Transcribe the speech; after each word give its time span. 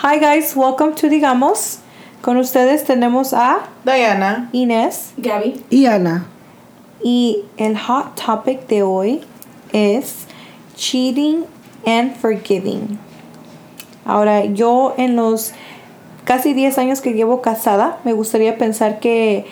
Hi 0.00 0.20
guys, 0.20 0.54
welcome 0.54 0.94
to 0.94 1.08
Digamos. 1.08 1.80
Con 2.22 2.36
ustedes 2.36 2.84
tenemos 2.84 3.32
a 3.32 3.68
Diana. 3.84 4.48
Inés 4.52 5.12
Gabby. 5.16 5.64
Y 5.70 5.86
Ana. 5.86 6.24
y 7.02 7.44
el 7.56 7.76
hot 7.76 8.14
topic 8.14 8.68
de 8.68 8.84
hoy 8.84 9.22
es 9.72 10.28
cheating 10.76 11.46
and 11.84 12.14
forgiving. 12.14 12.96
Ahora, 14.04 14.44
yo 14.44 14.94
en 14.98 15.16
los 15.16 15.52
casi 16.24 16.54
10 16.54 16.78
años 16.78 17.00
que 17.00 17.14
llevo 17.14 17.42
casada, 17.42 17.98
me 18.04 18.12
gustaría 18.12 18.56
pensar 18.56 19.00
que 19.00 19.46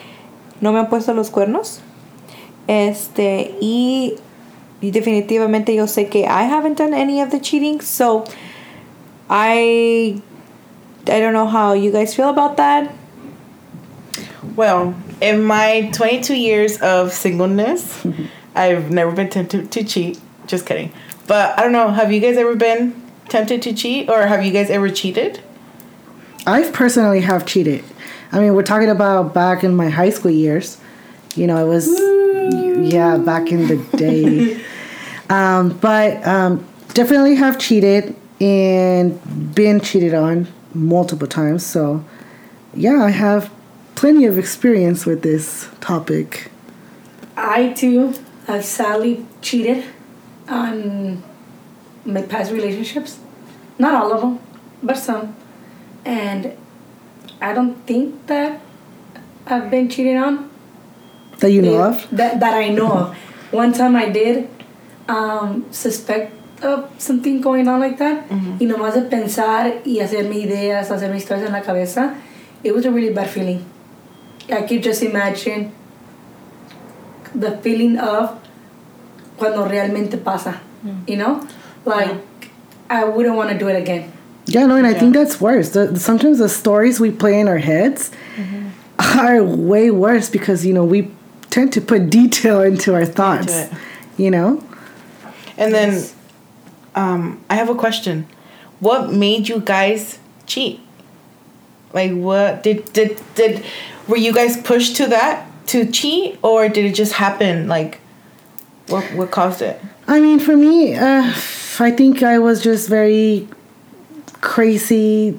no 0.61 0.71
me 0.71 0.79
han 0.79 0.89
puesto 0.89 1.13
los 1.13 1.31
cuernos. 1.31 1.81
Este, 2.69 3.57
y, 3.61 4.15
y 4.81 4.93
definitivamente 4.93 5.75
yo 5.75 5.89
sé 5.89 6.07
que 6.09 6.21
I 6.21 6.49
haven't 6.49 6.79
done 6.79 6.95
any 6.95 7.21
of 7.21 7.31
the 7.31 7.41
cheating, 7.41 7.81
so 7.81 8.23
I 9.29 10.23
I 11.09 11.21
don't 11.21 11.33
know 11.33 11.47
how 11.47 11.73
you 11.73 11.93
guys 11.93 12.15
feel 12.15 12.31
about 12.31 12.57
that. 12.57 12.95
Well, 14.57 14.95
in 15.21 15.43
my 15.45 15.91
22 15.93 16.35
years 16.35 16.81
of 16.81 17.13
singleness, 17.13 18.07
I've 18.55 18.91
never 18.91 19.13
been 19.13 19.29
tempted 19.29 19.71
to 19.73 19.85
cheat. 19.85 20.19
Just 20.47 20.67
kidding. 20.67 20.93
But 21.27 21.59
I 21.59 21.63
don't 21.63 21.73
know, 21.73 21.91
have 21.91 22.13
you 22.13 22.21
guys 22.21 22.37
ever 22.37 22.55
been 22.55 23.01
tempted 23.29 23.63
to 23.63 23.75
cheat 23.75 24.09
or 24.09 24.27
have 24.27 24.45
you 24.45 24.53
guys 24.53 24.71
ever 24.71 24.89
cheated? 24.89 25.41
I've 26.47 26.73
personally 26.73 27.21
have 27.21 27.45
cheated. 27.45 27.85
I 28.33 28.41
mean, 28.41 28.55
we're 28.55 28.63
talking 28.63 28.89
about 28.89 29.35
back 29.35 29.65
in 29.65 29.75
my 29.75 29.89
high 29.89 30.11
school 30.11 30.31
years. 30.31 30.81
You 31.35 31.47
know, 31.47 31.65
it 31.65 31.69
was, 31.69 31.89
yeah, 32.93 33.19
back 33.19 33.51
in 33.51 33.67
the 33.67 33.77
day. 33.97 34.65
um, 35.29 35.77
but 35.79 36.25
um, 36.27 36.67
definitely 36.95 37.35
have 37.35 37.59
cheated 37.59 38.15
and 38.41 39.55
been 39.55 39.81
cheated 39.81 40.15
on 40.15 40.47
multiple 40.77 41.29
times. 41.29 41.65
So, 41.65 42.05
yeah, 42.75 43.03
I 43.03 43.11
have 43.11 43.51
plenty 43.95 44.27
of 44.27 44.39
experience 44.39 45.07
with 45.07 45.23
this 45.23 45.69
topic. 45.81 46.51
I 47.37 47.73
too 47.73 48.15
have 48.47 48.65
sadly 48.65 49.27
cheated 49.43 49.85
on 50.49 51.23
my 52.05 52.23
past 52.23 52.53
relationships. 52.53 53.19
Not 53.79 53.95
all 53.95 54.13
of 54.13 54.21
them, 54.21 54.41
but 54.83 54.97
some. 54.97 55.35
And 56.05 56.57
I 57.41 57.53
don't 57.53 57.75
think 57.87 58.27
that 58.27 58.61
I've 59.47 59.71
been 59.71 59.89
cheated 59.89 60.17
on. 60.17 60.51
That 61.41 61.51
you 61.51 61.63
know 61.63 61.83
of? 61.83 62.09
That, 62.11 62.41
that 62.41 62.55
I 62.55 62.69
know 62.69 62.93
of. 62.93 63.17
One 63.51 63.73
time 63.73 63.97
I 63.97 64.09
did 64.09 64.49
um, 65.09 65.67
suspect 65.71 66.36
of 66.63 66.91
something 66.99 67.41
going 67.41 67.69
on 67.69 67.81
like 67.81 67.99
that. 67.99 68.29
Mm-hmm. 68.29 68.59
Y 68.61 68.67
nomás 68.67 68.95
de 68.95 69.03
pensar 69.03 69.83
y 69.85 70.01
hacerme 70.01 70.37
ideas, 70.37 70.91
hacerme 70.91 71.17
historias 71.17 71.47
en 71.47 71.53
la 71.53 71.63
cabeza, 71.63 72.15
it 72.63 72.75
was 72.75 72.85
a 72.85 72.91
really 72.91 73.13
bad 73.13 73.29
feeling. 73.29 73.65
I 74.51 74.63
could 74.63 74.83
just 74.83 75.03
imagine 75.03 75.73
the 77.35 77.59
feeling 77.59 77.99
of 77.99 78.39
cuando 79.37 79.67
realmente 79.69 80.23
pasa. 80.23 80.61
Mm. 80.85 81.09
You 81.09 81.17
know? 81.17 81.49
Like, 81.85 82.51
I 82.89 83.05
wouldn't 83.05 83.37
want 83.37 83.51
to 83.51 83.59
do 83.59 83.69
it 83.69 83.77
again. 83.77 84.13
Yeah, 84.47 84.67
no, 84.67 84.77
and 84.77 84.87
I 84.87 84.95
think 84.95 85.13
that's 85.13 85.41
worse. 85.41 85.71
The, 85.71 85.99
sometimes 85.99 86.39
the 86.39 86.49
stories 86.49 87.01
we 87.01 87.11
play 87.11 87.41
in 87.41 87.49
our 87.49 87.59
heads 87.59 88.13
mm-hmm. 88.37 89.19
are 89.19 89.43
way 89.43 89.91
worse 89.91 90.31
because 90.31 90.65
you 90.65 90.73
know 90.73 90.85
we 90.85 91.11
tend 91.51 91.73
to 91.73 91.81
put 91.81 92.11
detail 92.11 92.63
into 92.63 92.95
our 92.95 93.05
thoughts. 93.05 93.53
Into. 93.53 93.77
You 94.19 94.31
know, 94.31 94.63
And 95.59 95.75
then 95.75 96.03
um, 96.97 97.45
I 97.49 97.55
have 97.55 97.69
a 97.69 97.75
question. 97.75 98.27
What 98.81 99.13
made 99.13 99.49
you 99.49 99.61
guys 99.61 100.19
cheat? 100.47 100.81
Like 101.93 102.13
what 102.13 102.63
did 102.63 102.93
did 102.93 103.23
did 103.35 103.65
were 104.09 104.17
you 104.17 104.33
guys 104.33 104.61
pushed 104.61 104.97
to 104.97 105.07
that 105.07 105.47
to 105.69 105.91
cheat 105.91 106.39
or 106.43 106.69
did 106.69 106.85
it 106.85 106.95
just 106.95 107.15
happen 107.15 107.69
like 107.69 108.01
what 108.89 109.05
what 109.15 109.31
caused 109.31 109.63
it? 109.63 109.81
I 110.09 110.21
mean, 110.21 110.39
for 110.39 110.57
me, 110.57 110.95
uh, 110.95 111.33
I 111.81 111.91
think 111.91 112.23
I 112.23 112.39
was 112.39 112.63
just 112.63 112.89
very 112.89 113.49
crazy, 114.41 115.39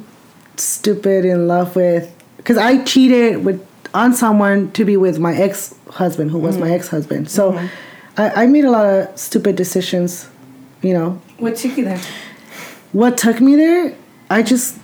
stupid 0.58 1.24
in 1.26 1.48
love 1.48 1.76
with 1.76 2.14
because 2.38 2.58
I 2.58 2.84
cheated 2.84 3.46
with 3.46 3.66
on 3.94 4.14
someone 4.14 4.72
to 4.72 4.86
be 4.86 4.98
with 4.98 5.20
my 5.20 5.36
ex 5.36 5.74
husband, 5.92 6.32
who 6.32 6.40
was 6.40 6.58
my 6.58 6.72
ex 6.72 6.88
husband. 6.90 7.30
So 7.30 7.58
I, 8.18 8.44
I 8.44 8.48
made 8.48 8.66
a 8.66 8.72
lot 8.72 8.86
of 8.86 9.18
stupid 9.18 9.56
decisions. 9.56 10.28
You 10.82 10.94
know, 10.94 11.22
What 11.40 11.56
took 11.56 11.78
you 11.78 11.86
there? 11.86 12.00
what 12.94 13.18
took 13.18 13.42
me 13.42 13.56
there 13.58 13.94
i 14.30 14.42
just 14.42 14.78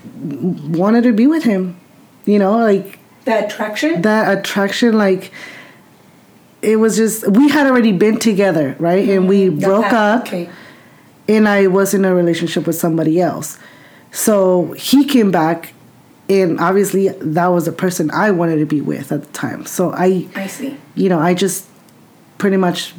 wanted 0.68 1.04
to 1.04 1.14
be 1.14 1.26
with 1.26 1.44
him 1.46 1.80
you 2.26 2.38
know 2.38 2.58
like 2.58 3.00
that 3.24 3.46
attraction? 3.46 4.02
that 4.02 4.38
attraction 4.38 4.98
like 4.98 5.32
it 6.62 6.76
was 6.76 6.98
just 6.98 7.26
we 7.30 7.48
had 7.50 7.66
already 7.66 7.94
been 7.94 8.18
together 8.20 8.76
right 8.78 9.08
and 9.08 9.28
we 9.30 9.48
That 9.48 9.62
broke 9.66 9.86
happened, 9.86 10.22
up 10.22 10.28
Okay. 10.28 10.50
and 11.30 11.48
i 11.48 11.68
was 11.68 11.94
in 11.94 12.04
a 12.04 12.14
relationship 12.14 12.68
with 12.68 12.76
somebody 12.76 13.22
else 13.22 13.58
so 14.12 14.74
he 14.74 15.06
came 15.06 15.32
back 15.32 15.74
and 16.30 16.60
obviously 16.60 17.08
that 17.08 17.48
was 17.48 17.66
the 17.66 17.72
person 17.72 18.12
i 18.12 18.32
wanted 18.32 18.58
to 18.58 18.66
be 18.66 18.82
with 18.82 19.14
at 19.14 19.22
the 19.24 19.32
time 19.32 19.66
so 19.66 19.92
i 19.94 20.28
I 20.36 20.48
see. 20.48 20.78
you 20.96 21.08
know 21.08 21.20
i 21.20 21.34
just 21.34 21.66
pretty 22.38 22.58
much 22.58 22.94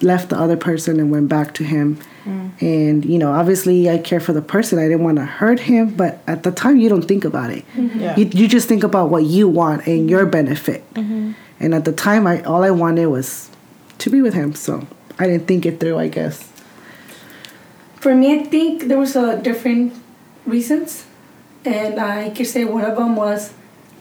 left 0.00 0.30
the 0.30 0.38
other 0.38 0.56
person 0.56 0.98
and 0.98 1.10
went 1.10 1.28
back 1.28 1.52
to 1.54 1.64
him 1.64 1.98
and 2.26 3.04
you 3.04 3.18
know 3.18 3.32
obviously 3.32 3.88
i 3.88 3.98
care 3.98 4.20
for 4.20 4.32
the 4.32 4.42
person. 4.42 4.78
I 4.78 4.88
didn't 4.88 5.04
want 5.04 5.16
to 5.18 5.24
hurt 5.24 5.60
him 5.60 5.94
but 5.94 6.20
at 6.26 6.42
the 6.42 6.50
time 6.50 6.76
you 6.78 6.88
don't 6.88 7.06
think 7.06 7.24
about 7.24 7.50
it. 7.50 7.64
Mm-hmm. 7.74 8.00
Yeah. 8.00 8.16
you, 8.16 8.26
you 8.26 8.48
just 8.48 8.68
think 8.68 8.84
about 8.84 9.10
what 9.10 9.24
you 9.24 9.48
want 9.48 9.86
and 9.86 10.10
your 10.10 10.22
mm-hmm. 10.22 10.30
benefit. 10.30 10.94
Mm-hmm. 10.94 11.32
And 11.60 11.74
at 11.74 11.84
the 11.84 11.92
time 11.92 12.26
i 12.26 12.42
all 12.42 12.62
i 12.64 12.70
wanted 12.70 13.06
was 13.06 13.50
to 13.98 14.10
be 14.10 14.20
with 14.22 14.34
him 14.34 14.54
so 14.54 14.86
i 15.18 15.26
didn't 15.26 15.46
think 15.46 15.64
it 15.66 15.80
through 15.80 15.98
i 15.98 16.08
guess. 16.08 16.52
For 17.96 18.14
me, 18.14 18.38
I 18.38 18.44
think 18.44 18.84
there 18.84 18.98
was 18.98 19.16
a 19.16 19.40
different 19.42 19.92
reasons, 20.46 21.06
and 21.64 21.98
I 21.98 22.30
could 22.30 22.46
say 22.46 22.64
one 22.64 22.84
of 22.84 22.96
them 22.96 23.16
was 23.16 23.52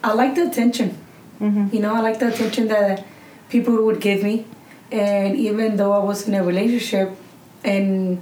I 0.04 0.14
like 0.14 0.36
the 0.36 0.48
attention. 0.48 0.96
You 1.42 1.80
know, 1.80 1.96
I 1.96 2.00
like 2.00 2.20
the 2.20 2.28
attention 2.28 2.68
that 2.68 3.06
people 3.50 3.84
would 3.86 4.00
give 4.00 4.24
me, 4.24 4.46
and 4.92 5.36
even 5.36 5.78
though 5.78 5.92
I 5.92 6.00
was 6.00 6.28
in 6.28 6.34
a 6.34 6.44
relationship, 6.44 7.18
and 7.66 8.22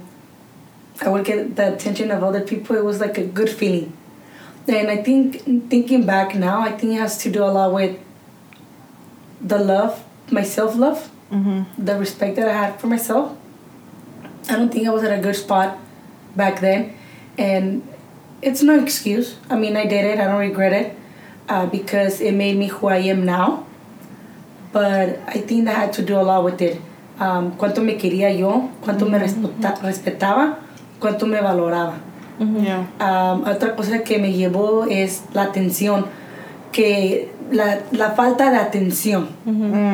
I 1.00 1.08
would 1.08 1.24
get 1.24 1.56
the 1.56 1.74
attention 1.74 2.10
of 2.10 2.24
other 2.24 2.40
people, 2.40 2.76
it 2.76 2.84
was 2.84 2.98
like 3.00 3.18
a 3.18 3.24
good 3.24 3.50
feeling. 3.50 3.92
And 4.66 4.90
I 4.90 4.96
think 4.96 5.68
thinking 5.68 6.06
back 6.06 6.34
now, 6.34 6.60
I 6.60 6.72
think 6.72 6.94
it 6.94 6.98
has 6.98 7.18
to 7.18 7.30
do 7.30 7.44
a 7.44 7.52
lot 7.52 7.72
with 7.74 7.98
the 9.40 9.58
love, 9.58 10.02
my 10.30 10.42
self 10.42 10.74
love, 10.76 11.10
the 11.76 11.98
respect 11.98 12.36
that 12.36 12.48
I 12.48 12.52
had 12.52 12.80
for 12.80 12.86
myself. 12.86 13.36
I 14.48 14.56
don't 14.56 14.72
think 14.72 14.86
I 14.86 14.90
was 14.90 15.02
at 15.04 15.18
a 15.18 15.20
good 15.20 15.36
spot 15.36 15.78
back 16.36 16.60
then, 16.60 16.96
and 17.36 17.86
it's 18.40 18.62
no 18.62 18.78
excuse. 18.80 19.36
I 19.50 19.56
mean, 19.56 19.76
I 19.76 19.84
did 19.84 20.04
it. 20.04 20.18
I 20.20 20.24
don't 20.24 20.38
regret 20.38 20.72
it 20.72 20.96
uh, 21.48 21.66
because 21.66 22.20
it 22.20 22.32
made 22.32 22.56
me 22.56 22.68
who 22.68 22.86
I 22.88 22.98
am 22.98 23.24
now. 23.24 23.66
But 24.72 25.18
I 25.26 25.38
think 25.40 25.66
that 25.66 25.76
had 25.76 25.92
to 25.94 26.02
do 26.02 26.16
a 26.16 26.22
lot 26.22 26.44
with 26.44 26.60
it. 26.62 26.80
Um, 27.20 27.52
cuánto 27.56 27.80
me 27.80 27.96
quería 27.96 28.32
yo, 28.32 28.70
cuánto 28.84 29.06
me 29.06 29.18
respeta- 29.20 29.80
respetaba, 29.82 30.58
cuánto 30.98 31.26
me 31.26 31.40
valoraba. 31.40 31.94
Yeah. 32.40 32.88
Um, 32.98 33.44
otra 33.46 33.76
cosa 33.76 34.00
que 34.02 34.18
me 34.18 34.32
llevó 34.32 34.86
es 34.90 35.22
la 35.32 35.42
atención, 35.44 36.06
que 36.72 37.30
la, 37.52 37.78
la 37.92 38.10
falta 38.10 38.50
de 38.50 38.56
atención, 38.56 39.28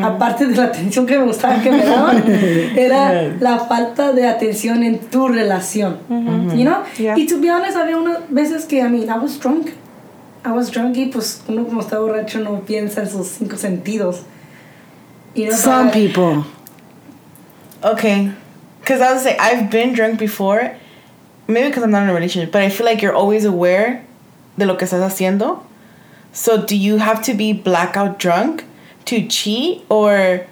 aparte 0.02 0.46
de 0.46 0.56
la 0.56 0.64
atención 0.64 1.04
que 1.04 1.18
me 1.18 1.24
gustaba 1.26 1.60
que 1.60 1.70
me 1.70 1.84
daban, 1.84 2.24
era 2.76 3.24
la 3.38 3.58
falta 3.58 4.12
de 4.12 4.26
atención 4.26 4.82
en 4.82 4.98
tu 5.00 5.28
relación, 5.28 5.98
you 6.08 6.64
know? 6.64 6.78
Yeah. 6.96 7.18
Y 7.18 7.26
to 7.26 7.38
be 7.38 7.50
honest, 7.50 7.76
había 7.76 7.98
unas 7.98 8.20
veces 8.30 8.64
que, 8.64 8.78
I 8.78 8.88
mean, 8.88 9.10
I 9.10 9.18
was 9.22 9.38
drunk, 9.38 9.72
I 10.46 10.52
was 10.52 10.70
drunk 10.70 10.96
y 10.96 11.06
pues 11.06 11.42
uno 11.48 11.66
como 11.66 11.82
está 11.82 11.98
borracho 11.98 12.38
no 12.38 12.60
piensa 12.60 13.02
en 13.02 13.10
sus 13.10 13.26
cinco 13.26 13.58
sentidos. 13.58 14.22
You 15.34 15.48
know, 15.48 15.56
some 15.58 15.90
people 15.90 16.44
Okay. 17.82 18.32
Cuz 18.84 19.00
I 19.00 19.12
was 19.12 19.22
say 19.22 19.36
I've 19.38 19.70
been 19.70 19.92
drunk 19.92 20.18
before. 20.18 20.76
Maybe 21.46 21.68
because 21.68 21.82
I'm 21.82 21.90
not 21.90 22.04
in 22.04 22.10
a 22.10 22.14
relationship, 22.14 22.52
but 22.52 22.62
I 22.62 22.68
feel 22.68 22.86
like 22.86 23.02
you're 23.02 23.14
always 23.14 23.44
aware 23.44 24.04
de 24.56 24.66
lo 24.66 24.76
que 24.76 24.86
estás 24.86 25.02
haciendo. 25.02 25.62
So 26.32 26.64
do 26.64 26.76
you 26.76 26.98
have 26.98 27.22
to 27.22 27.34
be 27.34 27.52
blackout 27.52 28.18
drunk 28.18 28.64
to 29.06 29.26
cheat 29.26 29.84
or 29.88 30.46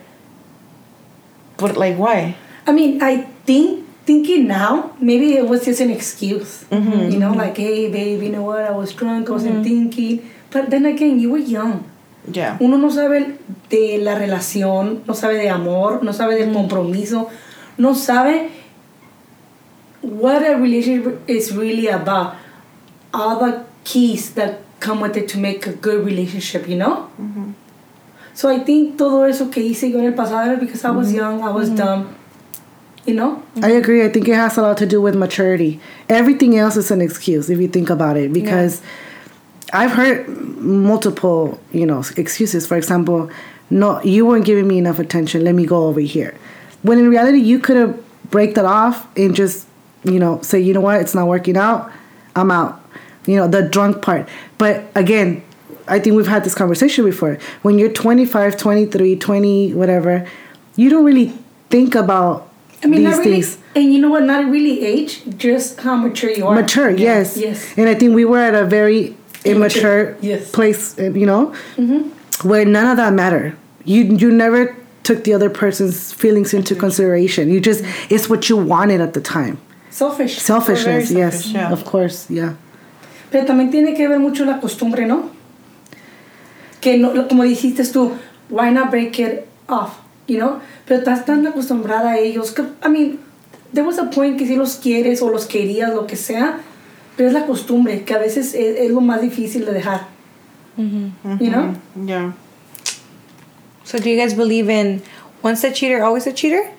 but 1.57 1.77
like 1.77 1.97
why? 1.97 2.37
I 2.67 2.73
mean, 2.73 3.03
I 3.03 3.23
think 3.47 3.87
thinking 4.09 4.47
now, 4.47 4.97
maybe 5.01 5.37
it 5.37 5.47
was 5.47 5.65
just 5.65 5.81
an 5.81 5.91
excuse. 5.91 6.65
Mm-hmm. 6.71 7.11
You 7.11 7.19
know, 7.19 7.33
like, 7.33 7.59
hey, 7.59 7.91
babe, 7.93 8.23
you 8.23 8.31
know 8.31 8.43
what? 8.43 8.65
I 8.65 8.71
was 8.71 8.93
drunk. 8.93 9.29
I 9.29 9.33
wasn't 9.33 9.57
mm-hmm. 9.57 9.91
thinking. 9.91 10.31
But 10.51 10.71
then 10.71 10.87
again, 10.87 11.21
you 11.21 11.31
were 11.31 11.45
young. 11.59 11.85
Yeah. 12.31 12.57
Uno 12.61 12.77
no 12.79 12.91
sabe 12.91 13.39
de 13.71 13.99
la 13.99 14.15
relación, 14.15 15.03
no 15.07 15.15
sabe 15.15 15.37
de 15.37 15.49
amor, 15.49 16.03
no 16.03 16.13
sabe 16.13 16.35
del 16.35 16.53
compromiso, 16.53 17.29
no 17.79 17.95
sabe 17.95 18.51
what 20.03 20.43
a 20.43 20.57
relationship 20.57 21.21
is 21.29 21.55
really 21.55 21.89
about. 21.89 22.35
all 23.13 23.39
the 23.39 23.65
keys 23.85 24.35
that 24.35 24.61
come 24.81 25.01
with 25.01 25.17
it 25.17 25.29
to 25.29 25.39
make 25.39 25.67
a 25.67 25.73
good 25.73 26.05
relationship, 26.05 26.69
you 26.69 26.77
know? 26.77 27.09
So 28.35 28.49
I 28.49 28.61
think 28.61 28.97
todo 28.99 29.25
eso 29.25 29.51
que 29.51 29.63
hice 29.63 29.91
yo 29.91 29.99
en 29.99 30.07
el 30.07 30.13
pasado 30.13 30.61
because 30.61 30.85
I 30.85 30.91
was 30.91 31.13
young, 31.13 31.43
I 31.43 31.51
was 31.51 31.71
dumb, 31.71 32.15
you 33.05 33.15
know? 33.15 33.43
I 33.63 33.71
agree. 33.71 34.05
I 34.05 34.09
think 34.09 34.29
it 34.29 34.35
has 34.35 34.57
a 34.57 34.63
lot 34.63 34.77
to 34.79 34.87
do 34.87 35.01
with 35.01 35.17
maturity. 35.17 35.81
Everything 36.09 36.57
else 36.57 36.77
is 36.77 36.91
an 36.91 37.01
excuse 37.01 37.51
if 37.51 37.59
you 37.59 37.69
think 37.69 37.91
about 37.91 38.17
it 38.17 38.33
because 38.33 38.81
I've 39.73 39.91
heard 39.93 40.29
multiple, 40.29 41.61
you 41.73 41.87
know, 41.87 42.03
excuses. 42.17 42.67
For 42.67 42.77
example, 42.77 43.31
no, 43.71 44.03
you 44.03 44.27
weren't 44.27 44.45
giving 44.45 44.67
me 44.67 44.79
enough 44.79 44.99
attention. 44.99 45.45
Let 45.45 45.55
me 45.55 45.67
go 45.67 45.87
over 45.87 46.01
here. 46.01 46.37
When 46.83 46.99
in 46.99 47.09
reality, 47.09 47.39
you 47.39 47.59
could 47.59 47.77
have 47.77 48.31
break 48.31 48.55
that 48.55 48.65
off 48.65 49.07
and 49.17 49.35
just, 49.35 49.67
you 50.05 50.19
know, 50.19 50.41
say, 50.43 50.61
you 50.61 50.73
know 50.73 50.81
what, 50.81 51.01
it's 51.01 51.15
not 51.15 51.27
working 51.27 51.57
out. 51.57 51.91
I'm 52.37 52.51
out. 52.51 52.81
You 53.27 53.37
know, 53.37 53.49
the 53.49 53.63
drunk 53.63 54.01
part. 54.03 54.29
But 54.57 54.85
again, 54.95 55.43
I 55.87 55.99
think 55.99 56.17
we've 56.17 56.27
had 56.27 56.45
this 56.45 56.55
conversation 56.55 57.05
before. 57.05 57.39
When 57.63 57.79
you're 57.79 57.93
25, 57.93 58.57
23, 58.57 59.17
20, 59.17 59.75
whatever, 59.75 60.27
you 60.77 60.89
don't 60.91 61.05
really 61.05 61.33
think 61.71 61.95
about 61.95 62.49
I 62.83 62.87
mean, 62.87 63.01
these 63.01 63.11
not 63.11 63.19
really, 63.19 63.43
things. 63.43 63.59
and 63.75 63.93
you 63.93 64.01
know 64.01 64.11
what? 64.11 64.23
Not 64.23 64.45
really 64.51 64.85
age, 64.85 65.23
just 65.37 65.81
how 65.81 65.97
mature 65.97 66.31
you 66.31 66.47
are. 66.47 66.55
Mature, 66.55 66.91
yes. 66.91 67.37
Yes. 67.37 67.75
And 67.77 67.89
I 67.89 67.95
think 67.95 68.15
we 68.15 68.25
were 68.25 68.39
at 68.39 68.55
a 68.55 68.65
very 68.65 69.17
immature 69.45 70.17
Yes. 70.21 70.51
place, 70.51 70.99
uh, 70.99 71.13
you 71.13 71.27
know, 71.27 71.53
where 72.43 72.65
none 72.65 72.87
of 72.87 72.97
that 72.97 73.13
matter. 73.13 73.55
You 73.85 74.05
you 74.05 74.31
never 74.31 74.75
took 75.03 75.25
the 75.25 75.33
other 75.35 75.49
person's 75.51 76.13
feelings 76.13 76.53
into 76.53 76.75
consideration. 76.75 77.49
You 77.51 77.61
just 77.61 77.83
it's 78.11 78.29
what 78.29 78.49
you 78.49 78.57
wanted 78.57 79.01
at 79.01 79.13
the 79.15 79.21
time. 79.21 79.59
Selfish. 79.91 80.39
Selfishness, 80.39 81.11
yes, 81.11 81.45
selfish, 81.45 81.53
yeah. 81.55 81.73
of 81.73 81.85
course, 81.85 82.27
yeah. 82.31 82.55
Pero 83.31 83.45
también 83.47 83.71
tiene 83.71 83.95
que 83.97 84.09
ver 84.09 84.19
mucho 84.19 84.45
la 84.45 84.61
costumbre, 84.61 85.07
¿no? 85.07 85.31
Que 86.81 86.97
no, 86.99 87.27
como 87.29 87.43
dijiste 87.43 87.83
tú, 87.93 88.17
why 88.49 88.71
not 88.71 88.91
break 88.91 89.19
it 89.19 89.49
off, 89.69 89.99
you 90.27 90.39
know? 90.39 90.61
Pero 90.87 91.01
estás 91.01 91.25
tan 91.27 91.47
acostumbrada 91.47 92.13
a 92.13 92.19
ellos 92.19 92.53
que, 92.53 92.65
I 92.83 92.89
mean, 92.89 93.19
there 93.73 93.85
was 93.85 93.99
a 93.99 94.05
point 94.11 94.39
que 94.39 94.47
si 94.47 94.57
los 94.57 94.77
quieres 94.77 95.21
o 95.21 95.31
los 95.31 95.47
querías, 95.47 95.93
lo 95.95 96.07
que 96.07 96.17
sea, 96.17 96.61
pero 97.19 97.31
es 97.31 97.35
la 97.35 97.47
costumbre, 97.47 98.05
que 98.05 98.15
a 98.15 98.19
veces 98.19 98.55
es, 98.55 98.79
es 98.79 98.91
lo 98.93 99.01
más 99.01 99.21
difícil 99.21 99.67
de 99.67 99.73
dejar. 99.73 100.07
You 100.77 101.51
know? 101.51 101.75
Yeah. 102.07 102.33
So 103.83 103.99
do 103.99 104.09
you 104.09 104.17
guys 104.17 104.35
believe 104.35 104.71
in 104.71 105.03
once 105.43 105.65
a 105.65 105.73
cheater, 105.73 106.01
always 106.05 106.29
a 106.29 106.33
cheater? 106.33 106.71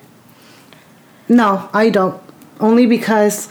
No, 1.28 1.68
I 1.74 1.90
don't. 1.90 2.18
Only 2.58 2.86
because, 2.86 3.50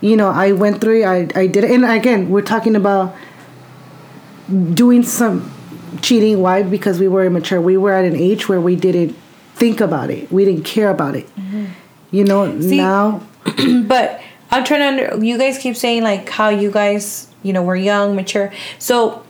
you 0.00 0.16
know, 0.16 0.30
I 0.30 0.52
went 0.52 0.80
through 0.80 1.02
it, 1.02 1.04
I, 1.04 1.28
I 1.38 1.46
did 1.46 1.64
it. 1.64 1.70
And 1.70 1.84
again, 1.84 2.30
we're 2.30 2.40
talking 2.40 2.74
about 2.74 3.14
doing 4.72 5.02
some 5.02 5.52
cheating. 6.00 6.40
Why? 6.40 6.62
Because 6.62 6.98
we 6.98 7.06
were 7.06 7.26
immature. 7.26 7.60
We 7.60 7.76
were 7.76 7.92
at 7.92 8.06
an 8.06 8.16
age 8.16 8.48
where 8.48 8.62
we 8.62 8.76
didn't 8.76 9.14
think 9.56 9.82
about 9.82 10.10
it, 10.10 10.32
we 10.32 10.46
didn't 10.46 10.64
care 10.64 10.88
about 10.88 11.16
it. 11.16 11.26
Mm-hmm. 11.36 11.66
You 12.12 12.24
know, 12.24 12.60
See- 12.62 12.78
now. 12.78 13.20
but 13.86 14.22
I'm 14.54 14.64
trying 14.64 14.80
to 14.80 14.86
under. 14.86 15.24
You 15.24 15.36
guys 15.36 15.58
keep 15.58 15.74
saying 15.76 16.04
like 16.04 16.28
how 16.28 16.48
you 16.48 16.70
guys, 16.70 17.26
you 17.42 17.52
know, 17.52 17.62
were 17.62 17.74
young, 17.74 18.14
mature. 18.14 18.52
So 18.78 19.24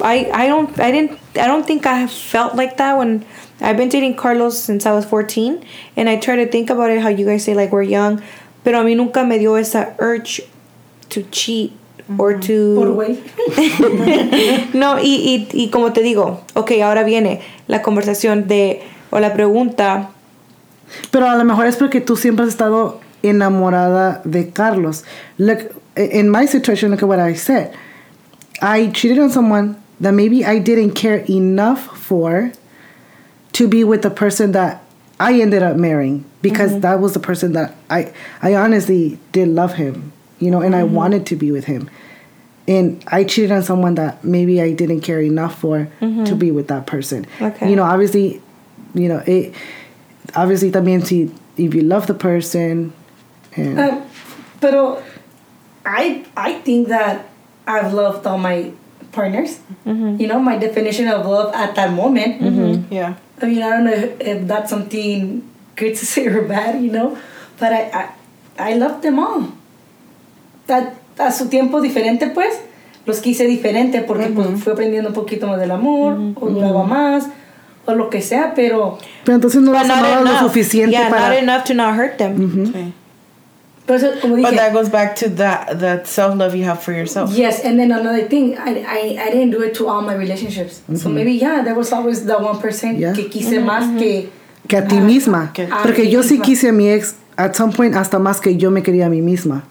I 0.00 0.30
I 0.32 0.46
don't 0.46 0.70
I 0.78 0.92
didn't 0.92 1.18
I 1.34 1.48
don't 1.48 1.66
think 1.66 1.84
I 1.84 1.98
have 1.98 2.12
felt 2.12 2.54
like 2.54 2.76
that 2.76 2.96
when 2.96 3.26
I've 3.60 3.76
been 3.76 3.88
dating 3.88 4.14
Carlos 4.14 4.56
since 4.58 4.86
I 4.86 4.92
was 4.92 5.04
14, 5.04 5.64
and 5.96 6.08
I 6.08 6.16
try 6.16 6.36
to 6.36 6.46
think 6.46 6.70
about 6.70 6.90
it 6.90 7.02
how 7.02 7.08
you 7.08 7.26
guys 7.26 7.42
say 7.42 7.54
like 7.54 7.72
we're 7.72 7.82
young, 7.82 8.22
pero 8.62 8.80
a 8.80 8.84
mí 8.84 8.96
nunca 8.96 9.24
me 9.24 9.38
dio 9.38 9.56
esa 9.56 9.96
urge 9.98 10.40
to 11.10 11.24
cheat 11.24 11.72
or 12.18 12.38
to 12.38 12.74
Por 12.76 12.86
güey. 12.94 13.18
No, 14.74 14.98
y, 14.98 15.18
y, 15.26 15.48
y 15.52 15.70
como 15.70 15.92
te 15.92 16.02
digo, 16.02 16.40
ok, 16.54 16.70
ahora 16.82 17.02
viene 17.02 17.42
la 17.66 17.82
conversación 17.82 18.46
de, 18.46 18.82
o 19.10 19.18
la 19.18 19.32
pregunta, 19.34 20.10
Pero 21.10 21.28
a 21.28 21.36
lo 21.36 21.44
mejor 21.44 21.66
es 21.66 21.76
porque 21.76 22.00
tú 22.00 22.16
siempre 22.16 22.44
has 22.44 22.50
estado 22.50 23.00
enamorada 23.22 24.22
de 24.28 24.50
Carlos. 24.50 25.02
Look, 25.38 25.74
in 25.96 26.30
my 26.30 26.46
situation, 26.46 26.90
look 26.90 27.02
at 27.02 27.08
what 27.08 27.18
I 27.18 27.34
said. 27.34 27.76
I 28.60 28.88
cheated 28.88 29.18
on 29.18 29.30
someone 29.30 29.82
that 30.00 30.12
maybe 30.12 30.44
I 30.44 30.58
didn't 30.58 30.92
care 30.92 31.18
enough 31.28 31.96
for 31.96 32.52
to 33.52 33.68
be 33.68 33.84
with 33.84 34.02
the 34.02 34.10
person 34.10 34.52
that 34.52 34.82
I 35.20 35.40
ended 35.40 35.62
up 35.62 35.76
marrying 35.76 36.24
because 36.40 36.72
mm-hmm. 36.72 36.80
that 36.80 37.00
was 37.00 37.14
the 37.14 37.20
person 37.20 37.52
that 37.52 37.74
I 37.90 38.12
I 38.40 38.54
honestly 38.54 39.18
did 39.30 39.48
love 39.48 39.74
him, 39.74 40.12
you 40.38 40.50
know, 40.50 40.60
and 40.60 40.74
I 40.74 40.82
mm-hmm. 40.82 40.94
wanted 40.94 41.26
to 41.26 41.36
be 41.36 41.52
with 41.52 41.64
him. 41.64 41.90
And 42.66 43.02
I 43.08 43.24
cheated 43.24 43.52
on 43.52 43.62
someone 43.62 43.96
that 43.96 44.22
maybe 44.24 44.60
I 44.60 44.72
didn't 44.72 45.00
care 45.00 45.20
enough 45.20 45.58
for 45.60 45.88
mm-hmm. 46.00 46.24
to 46.24 46.34
be 46.34 46.50
with 46.50 46.68
that 46.68 46.86
person. 46.86 47.26
Okay. 47.40 47.68
You 47.68 47.76
know, 47.76 47.82
obviously, 47.82 48.40
you 48.94 49.08
know, 49.08 49.22
it 49.26 49.54
obviously 50.34 50.70
también 50.70 51.04
si 51.04 51.30
if 51.56 51.74
you 51.74 51.82
love 51.82 52.06
the 52.06 52.14
person 52.14 52.92
and 53.56 53.78
Uh, 53.78 54.00
pero 54.60 55.02
I 55.84 56.24
I 56.36 56.54
think 56.64 56.88
that 56.88 57.28
I've 57.66 57.92
loved 57.92 58.26
all 58.26 58.38
my 58.38 58.72
partners. 59.12 59.60
You 59.84 60.26
know, 60.26 60.38
my 60.38 60.56
definition 60.56 61.08
of 61.08 61.26
love 61.26 61.54
at 61.54 61.74
that 61.74 61.92
moment. 61.92 62.40
Yeah. 62.90 63.14
I 63.40 63.46
mean, 63.46 63.62
I 63.62 63.70
don't 63.70 63.84
know 63.84 63.92
if, 63.92 64.20
if 64.20 64.46
that's 64.46 64.70
something 64.70 65.42
good 65.76 65.96
to 65.96 66.06
say 66.12 66.26
or 66.26 66.42
bad, 66.42 66.82
you 66.82 66.90
know, 66.90 67.18
but 67.58 67.72
I 67.72 67.82
I, 67.92 68.70
I 68.70 68.74
love 68.74 69.02
them 69.02 69.18
all. 69.18 69.52
That, 70.66 70.94
a 71.18 71.30
su 71.30 71.48
tiempo 71.48 71.80
diferente, 71.80 72.30
pues, 72.32 72.60
los 73.04 73.20
quise 73.20 73.46
diferente 73.46 74.00
porque 74.02 74.26
pues, 74.26 74.62
fui 74.62 74.72
aprendiendo 74.72 75.08
un 75.10 75.14
poquito 75.14 75.46
más 75.46 75.58
del 75.58 75.70
amor, 75.72 76.16
o 76.40 76.48
duraba 76.48 76.84
más, 76.84 77.28
o 77.84 77.94
lo 77.94 78.08
que 78.08 78.22
sea, 78.22 78.54
pero, 78.54 78.98
pero 79.24 79.34
entonces 79.34 79.60
no 79.60 79.76
amaba 79.76 80.20
lo 80.20 80.38
suficiente 80.38 80.96
yeah, 80.96 81.10
para 81.10 81.28
not 81.28 81.38
enough 81.42 81.64
to 81.64 81.74
not 81.74 81.94
hurt 81.96 82.16
them. 82.16 82.68
Okay. 82.70 82.92
Pero 83.86 83.98
eso, 83.98 84.20
como 84.20 84.36
dije, 84.36 84.50
But 84.50 84.56
that 84.58 84.72
goes 84.72 84.88
back 84.88 85.16
to 85.16 85.28
that 85.36 85.78
the 85.80 86.02
self 86.04 86.36
love 86.36 86.54
you 86.54 86.64
have 86.64 86.80
for 86.82 86.92
yourself. 86.92 87.32
Yes, 87.36 87.64
and 87.64 87.78
then 87.78 87.90
another 87.92 88.26
thing, 88.28 88.56
I, 88.58 88.84
I, 88.86 89.18
I 89.26 89.30
didn't 89.30 89.50
do 89.50 89.62
it 89.62 89.74
to 89.74 89.88
all 89.88 90.02
my 90.02 90.14
relationships. 90.14 90.82
So 90.94 91.08
maybe, 91.08 91.32
yeah, 91.32 91.62
there 91.62 91.74
was 91.74 91.92
always 91.92 92.24
that 92.26 92.40
one 92.40 92.60
percent 92.60 92.98
Yeah. 92.98 93.12
que 93.12 93.28
quise 93.28 93.58
más 93.60 93.98
que... 93.98 94.30
que 94.68 94.76
a 94.78 94.86
ti 94.86 95.00
misma. 95.00 95.52
que- 95.52 95.66
Porque 95.82 96.08
yo 96.08 96.22
sí 96.22 96.40
quise 96.40 96.68
a 96.68 96.72
mi 96.72 96.88
ex 96.90 97.16
at 97.36 97.54
some 97.56 97.72
point 97.72 97.94
hasta 97.96 98.18
más 98.18 98.40
que 98.40 98.56
yo 98.56 98.70
me 98.70 98.82
quería 98.82 99.06
a 99.06 99.10
mí 99.10 99.20
misma. 99.22 99.62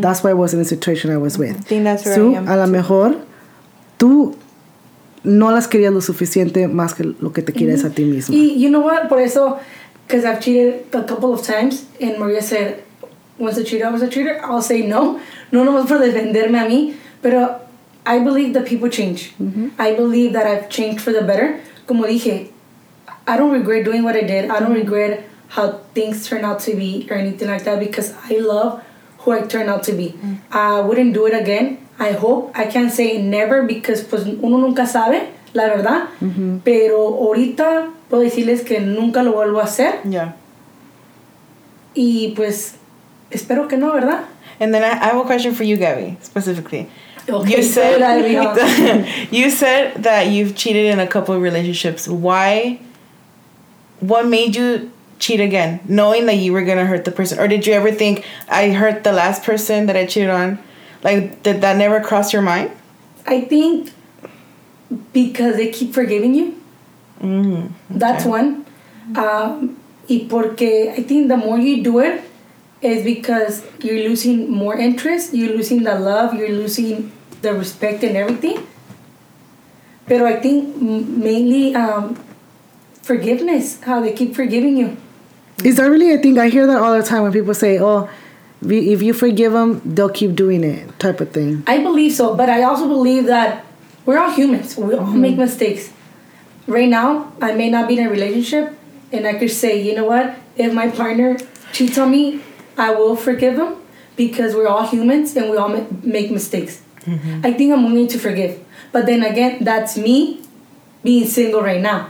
That's 0.00 0.22
why 0.24 0.30
I 0.30 0.34
was 0.34 0.54
in 0.54 0.58
the 0.60 0.64
situation 0.64 1.10
I 1.12 1.18
was 1.18 1.36
with. 1.36 1.50
I 1.58 1.62
think 1.62 1.84
that's 1.84 2.04
So, 2.04 2.32
I 2.34 2.54
a 2.54 2.56
lo 2.56 2.66
mejor 2.68 3.16
tú 3.98 4.34
no 5.24 5.50
las 5.50 5.68
querías 5.68 5.92
lo 5.92 6.00
suficiente 6.00 6.68
más 6.68 6.94
que 6.94 7.04
lo 7.04 7.32
que 7.32 7.42
te 7.42 7.52
quieres 7.52 7.84
a 7.84 7.90
ti 7.90 8.04
misma. 8.04 8.34
Y 8.34 8.54
you 8.58 8.70
know 8.70 8.80
what? 8.80 9.08
Por 9.10 9.20
eso, 9.20 9.58
because 10.06 10.24
I've 10.24 10.40
cheated 10.40 10.86
a 10.94 11.02
couple 11.02 11.34
of 11.34 11.42
times, 11.42 11.84
and 12.00 12.18
Maria 12.18 12.40
said, 12.40 12.82
once 13.38 13.56
a 13.56 13.64
cheater, 13.64 13.86
I 13.86 13.90
was 13.90 14.02
a 14.02 14.08
cheater, 14.08 14.40
I'll 14.44 14.62
say 14.62 14.82
no. 14.86 15.20
No 15.52 15.64
nomás 15.64 15.86
por 15.86 15.98
defenderme 15.98 16.58
a 16.58 16.66
mí, 16.68 16.94
pero 17.22 17.60
I 18.06 18.18
believe 18.20 18.52
that 18.54 18.66
people 18.66 18.88
change. 18.88 19.34
Mm-hmm. 19.40 19.68
I 19.78 19.94
believe 19.94 20.32
that 20.32 20.46
I've 20.46 20.68
changed 20.68 21.00
for 21.00 21.12
the 21.12 21.22
better. 21.22 21.60
Como 21.86 22.04
dije, 22.04 22.50
I 23.26 23.36
don't 23.36 23.52
regret 23.52 23.84
doing 23.84 24.02
what 24.02 24.16
I 24.16 24.22
did. 24.22 24.50
I 24.50 24.58
don't 24.58 24.72
regret 24.74 25.24
how 25.48 25.80
things 25.94 26.26
turned 26.26 26.44
out 26.44 26.60
to 26.60 26.74
be 26.74 27.06
or 27.10 27.16
anything 27.16 27.48
like 27.48 27.64
that 27.64 27.78
because 27.80 28.14
I 28.30 28.38
love 28.38 28.82
who 29.18 29.32
I 29.32 29.42
turned 29.42 29.68
out 29.70 29.82
to 29.84 29.92
be. 29.92 30.14
Mm. 30.22 30.38
I 30.50 30.80
wouldn't 30.80 31.14
do 31.14 31.26
it 31.26 31.34
again. 31.34 31.78
I 31.98 32.12
hope. 32.12 32.52
I 32.54 32.66
can't 32.66 32.92
say 32.92 33.20
never 33.20 33.62
because 33.62 34.02
pues 34.02 34.24
uno 34.24 34.58
nunca 34.58 34.86
sabe, 34.86 35.28
la 35.52 35.64
verdad. 35.68 36.08
Mm-hmm. 36.20 36.60
Pero 36.64 36.96
ahorita 36.98 37.90
puedo 38.08 38.22
decirles 38.22 38.62
que 38.62 38.80
nunca 38.80 39.22
lo 39.22 39.32
vuelvo 39.32 39.60
a 39.60 39.64
hacer 39.64 40.00
Yeah. 40.04 40.34
y 41.94 42.32
pues 42.36 42.76
espero 43.30 43.68
que 43.68 43.76
no, 43.76 43.92
¿verdad? 43.92 44.26
And 44.60 44.74
then 44.74 44.82
I, 44.82 45.00
I 45.00 45.08
have 45.08 45.16
a 45.18 45.24
question 45.24 45.54
for 45.54 45.64
you, 45.64 45.76
Gabby, 45.76 46.16
specifically. 46.20 46.90
Okay, 47.28 47.56
you 47.58 47.62
so 47.62 47.98
that 47.98 48.24
said 48.66 49.28
you 49.30 49.50
said 49.50 50.02
that 50.02 50.28
you've 50.28 50.56
cheated 50.56 50.86
in 50.86 50.98
a 50.98 51.06
couple 51.06 51.34
of 51.34 51.42
relationships. 51.42 52.08
Why? 52.08 52.80
What 54.00 54.26
made 54.26 54.56
you 54.56 54.90
cheat 55.18 55.40
again, 55.40 55.80
knowing 55.88 56.26
that 56.26 56.36
you 56.36 56.52
were 56.52 56.62
gonna 56.62 56.86
hurt 56.86 57.04
the 57.04 57.10
person, 57.10 57.38
or 57.38 57.48
did 57.48 57.66
you 57.66 57.74
ever 57.74 57.92
think 57.92 58.24
I 58.48 58.70
hurt 58.70 59.04
the 59.04 59.12
last 59.12 59.42
person 59.42 59.86
that 59.86 59.96
I 59.96 60.06
cheated 60.06 60.30
on? 60.30 60.58
Like, 61.02 61.42
did 61.42 61.60
that 61.60 61.76
never 61.76 62.00
cross 62.00 62.32
your 62.32 62.42
mind? 62.42 62.70
I 63.26 63.42
think 63.42 63.92
because 65.12 65.56
they 65.56 65.70
keep 65.70 65.92
forgiving 65.92 66.34
you. 66.34 66.60
Mm, 67.20 67.72
That's 67.90 68.24
one. 68.24 68.64
Um, 69.16 69.76
y 70.08 70.26
porque 70.28 70.94
I 70.96 71.02
think 71.02 71.28
the 71.28 71.36
more 71.36 71.58
you 71.58 71.82
do 71.82 71.98
it, 71.98 72.22
is 72.80 73.04
because 73.04 73.64
you're 73.80 74.08
losing 74.08 74.50
more 74.50 74.76
interest, 74.76 75.34
you're 75.34 75.54
losing 75.56 75.82
the 75.82 75.98
love, 75.98 76.34
you're 76.34 76.50
losing 76.50 77.12
the 77.42 77.52
respect 77.54 78.02
and 78.04 78.16
everything. 78.16 78.66
But 80.06 80.22
I 80.22 80.40
think 80.40 80.76
mainly 80.80 81.74
um, 81.74 82.16
forgiveness, 83.02 83.80
how 83.82 84.00
they 84.00 84.12
keep 84.12 84.34
forgiving 84.34 84.76
you. 84.76 84.96
Is 85.64 85.76
that 85.76 85.86
really 85.86 86.12
a 86.14 86.18
thing? 86.18 86.38
I 86.38 86.48
hear 86.48 86.66
that 86.66 86.80
all 86.80 86.96
the 86.96 87.02
time 87.02 87.22
when 87.24 87.32
people 87.32 87.52
say, 87.54 87.78
"Oh, 87.80 88.08
If 88.62 89.02
you 89.02 89.12
forgive 89.12 89.52
them, 89.52 89.80
they'll 89.84 90.08
keep 90.10 90.34
doing 90.34 90.64
it, 90.64 90.98
type 90.98 91.20
of 91.20 91.30
thing. 91.30 91.62
I 91.66 91.78
believe 91.82 92.12
so, 92.12 92.34
but 92.34 92.48
I 92.48 92.62
also 92.62 92.88
believe 92.88 93.26
that 93.26 93.64
we're 94.04 94.18
all 94.18 94.30
humans. 94.32 94.76
We 94.76 94.94
all 94.94 95.06
make 95.06 95.36
mistakes. 95.36 95.92
Right 96.66 96.88
now, 96.88 97.32
I 97.40 97.52
may 97.54 97.70
not 97.70 97.86
be 97.86 97.98
in 97.98 98.06
a 98.06 98.10
relationship, 98.10 98.76
and 99.12 99.26
I 99.26 99.34
could 99.38 99.50
say, 99.50 99.80
you 99.80 99.94
know 99.94 100.04
what? 100.04 100.34
If 100.56 100.72
my 100.74 100.88
partner 100.90 101.38
cheats 101.72 101.98
on 101.98 102.10
me, 102.10 102.42
I 102.78 102.90
will 102.94 103.16
forgive 103.16 103.56
him 103.58 103.74
because 104.16 104.54
we're 104.54 104.68
all 104.68 104.86
humans 104.86 105.36
and 105.36 105.50
we 105.50 105.56
all 105.56 105.68
ma- 105.68 105.86
make 106.02 106.30
mistakes. 106.30 106.80
I 107.42 107.52
think 107.54 107.72
I'm 107.72 107.84
willing 107.84 108.08
to 108.08 108.18
forgive. 108.18 108.58
But 108.92 109.06
then 109.06 109.22
again, 109.22 109.58
that's 109.64 109.96
me 109.96 110.40
being 111.02 111.26
single 111.26 111.62
right 111.62 111.80
now. 111.80 112.08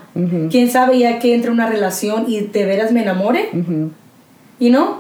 Quién 0.50 0.68
sabe 0.70 0.98
ya 0.98 1.18
que 1.20 1.34
entre 1.34 1.50
una 1.50 1.68
relación 1.68 2.26
y 2.28 2.40
de 2.40 2.64
veras 2.64 2.90
me 2.92 3.02
enamore, 3.02 3.48
you 4.58 4.70
know, 4.70 4.98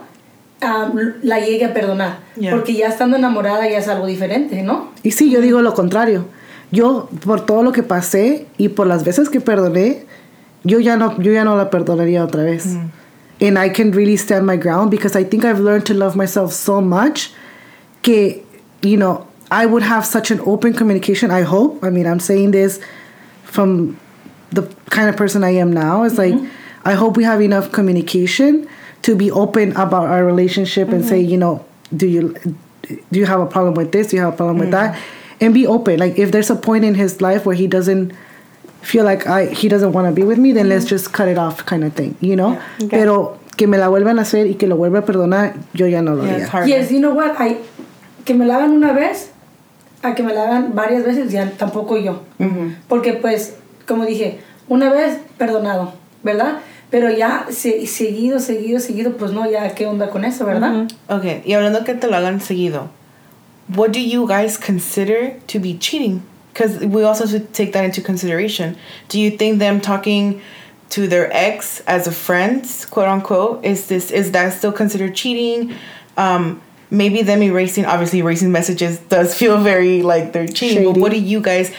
um, 0.62 0.98
la 1.22 1.40
llegue 1.40 1.64
a 1.64 1.74
perdonar. 1.74 2.18
Yeah. 2.36 2.52
Porque 2.54 2.74
ya 2.74 2.88
estando 2.88 3.16
enamorada 3.16 3.68
ya 3.68 3.78
es 3.78 3.88
algo 3.88 4.06
diferente, 4.06 4.62
¿no? 4.62 4.90
Y 5.02 5.10
sí, 5.10 5.30
yo 5.30 5.40
digo 5.40 5.62
lo 5.62 5.74
contrario. 5.74 6.26
Yo, 6.70 7.08
por 7.24 7.44
todo 7.44 7.62
lo 7.62 7.72
que 7.72 7.82
pasé 7.82 8.46
y 8.56 8.68
por 8.68 8.86
las 8.86 9.02
veces 9.02 9.30
que 9.30 9.40
perdoné, 9.40 10.04
yo 10.64 10.80
ya 10.80 10.96
no, 10.96 11.20
yo 11.20 11.32
ya 11.32 11.44
no 11.44 11.56
la 11.56 11.70
perdonaría 11.70 12.22
otra 12.22 12.42
vez. 12.44 12.76
And 13.40 13.58
I 13.58 13.68
can 13.68 13.92
really 13.92 14.16
stand 14.16 14.46
my 14.46 14.56
ground 14.56 14.90
because 14.90 15.14
I 15.14 15.24
think 15.24 15.44
I've 15.44 15.60
learned 15.60 15.86
to 15.86 15.94
love 15.94 16.16
myself 16.16 16.52
so 16.52 16.80
much 16.80 17.32
que, 18.02 18.42
you 18.82 18.96
know, 18.96 19.26
I 19.50 19.66
would 19.66 19.82
have 19.82 20.04
such 20.04 20.30
an 20.30 20.40
open 20.40 20.74
communication. 20.74 21.30
I 21.30 21.42
hope. 21.42 21.82
I 21.82 21.90
mean, 21.90 22.06
I'm 22.06 22.20
saying 22.20 22.50
this 22.50 22.80
from 23.44 23.98
the 24.50 24.62
kind 24.90 25.08
of 25.08 25.16
person 25.16 25.44
I 25.44 25.50
am 25.50 25.72
now. 25.72 26.02
It's 26.02 26.18
like, 26.18 26.34
mm-hmm. 26.34 26.48
I 26.84 26.94
hope 26.94 27.16
we 27.16 27.24
have 27.24 27.40
enough 27.40 27.72
communication 27.72 28.68
to 29.02 29.14
be 29.14 29.30
open 29.30 29.72
about 29.72 30.08
our 30.08 30.24
relationship 30.24 30.88
and 30.88 31.04
say, 31.04 31.20
mm-hmm. 31.22 31.30
you 31.30 31.36
know, 31.38 31.64
do 31.94 32.06
you 32.06 32.34
do 33.10 33.18
you 33.18 33.26
have 33.26 33.40
a 33.40 33.46
problem 33.46 33.74
with 33.74 33.92
this? 33.92 34.08
Do 34.08 34.16
you 34.16 34.22
have 34.22 34.34
a 34.34 34.36
problem 34.36 34.58
with 34.58 34.70
mm-hmm. 34.70 34.92
that? 34.92 35.02
And 35.40 35.54
be 35.54 35.66
open. 35.66 35.98
Like 35.98 36.18
if 36.18 36.32
there's 36.32 36.50
a 36.50 36.56
point 36.56 36.84
in 36.84 36.94
his 36.94 37.20
life 37.20 37.46
where 37.46 37.54
he 37.54 37.66
doesn't 37.66 38.12
feel 38.82 39.04
like 39.04 39.26
I 39.26 39.46
he 39.46 39.68
doesn't 39.68 39.92
want 39.92 40.06
to 40.08 40.12
be 40.12 40.22
with 40.26 40.38
me, 40.38 40.52
then 40.52 40.68
let's 40.68 40.84
just 40.86 41.12
cut 41.12 41.28
it 41.28 41.38
off, 41.38 41.64
kind 41.66 41.84
of 41.84 41.92
thing, 41.94 42.14
you 42.20 42.36
know. 42.36 42.52
Yeah. 42.52 42.86
Okay. 42.86 42.98
Pero 42.98 43.38
que 43.56 43.66
me 43.66 43.76
la 43.78 43.88
vuelvan 43.88 44.18
a 44.18 44.22
hacer 44.22 44.46
y 44.46 44.54
que 44.54 44.66
lo 44.68 44.76
vuelva 44.76 45.00
a 45.00 45.04
perdonar, 45.04 45.54
yo 45.74 45.86
ya 45.86 46.00
no 46.02 46.14
lo 46.14 46.24
Yeah, 46.24 46.46
haría. 46.50 46.78
Yes, 46.78 46.90
you 46.90 47.00
know 47.00 47.12
what? 47.14 47.36
I, 47.40 47.56
que 48.24 48.34
me 48.34 48.46
la 48.46 48.56
hagan 48.56 48.70
una 48.72 48.92
vez, 48.92 49.30
a 50.02 50.14
que 50.14 50.22
me 50.22 50.32
la 50.32 50.44
hagan 50.44 50.74
varias 50.74 51.04
veces, 51.04 51.32
ya 51.32 51.50
tampoco 51.58 51.96
yo. 51.98 52.22
Porque 52.88 53.14
pues, 53.14 53.56
como 53.86 54.04
dije, 54.06 54.38
una 54.68 54.90
vez 54.92 55.18
perdonado, 55.38 55.94
¿verdad? 56.22 56.58
Pero 56.90 57.10
ya 57.10 57.46
se- 57.50 57.86
seguido, 57.86 58.38
seguido, 58.38 58.78
seguido, 58.80 59.12
pues 59.16 59.32
no, 59.32 59.50
ya 59.50 59.74
qué 59.74 59.86
onda 59.86 60.08
con 60.08 60.24
eso, 60.24 60.46
¿verdad? 60.46 60.86
Okay, 61.08 61.42
y 61.44 61.52
hablando 61.54 61.84
que 61.84 61.94
te 61.94 62.06
lo 62.06 62.16
hagan 62.16 62.40
seguido, 62.40 62.88
what 63.76 63.88
do 63.90 63.98
you 63.98 64.26
guys 64.26 64.56
consider 64.56 65.34
to 65.52 65.58
be 65.58 65.76
cheating? 65.78 66.22
Because 66.58 66.84
we 66.84 67.04
also 67.04 67.24
have 67.24 67.40
to 67.40 67.52
take 67.52 67.72
that 67.74 67.84
into 67.84 68.00
consideration. 68.00 68.76
Do 69.06 69.20
you 69.20 69.30
think 69.30 69.60
them 69.60 69.80
talking 69.80 70.42
to 70.90 71.06
their 71.06 71.32
ex 71.32 71.78
as 71.86 72.08
a 72.08 72.10
friend, 72.10 72.66
quote 72.90 73.06
unquote, 73.06 73.64
is 73.64 73.86
this 73.86 74.10
is 74.10 74.32
that 74.32 74.54
still 74.54 74.72
considered 74.72 75.14
cheating? 75.14 75.72
Um, 76.16 76.60
maybe 76.90 77.22
them 77.22 77.44
erasing, 77.44 77.84
obviously 77.84 78.18
erasing 78.18 78.50
messages 78.50 78.98
does 78.98 79.36
feel 79.36 79.62
very 79.62 80.02
like 80.02 80.32
they're 80.32 80.48
cheating. 80.48 80.92
But 80.92 81.00
what 81.00 81.12
do 81.12 81.20
you 81.20 81.40
guys? 81.40 81.72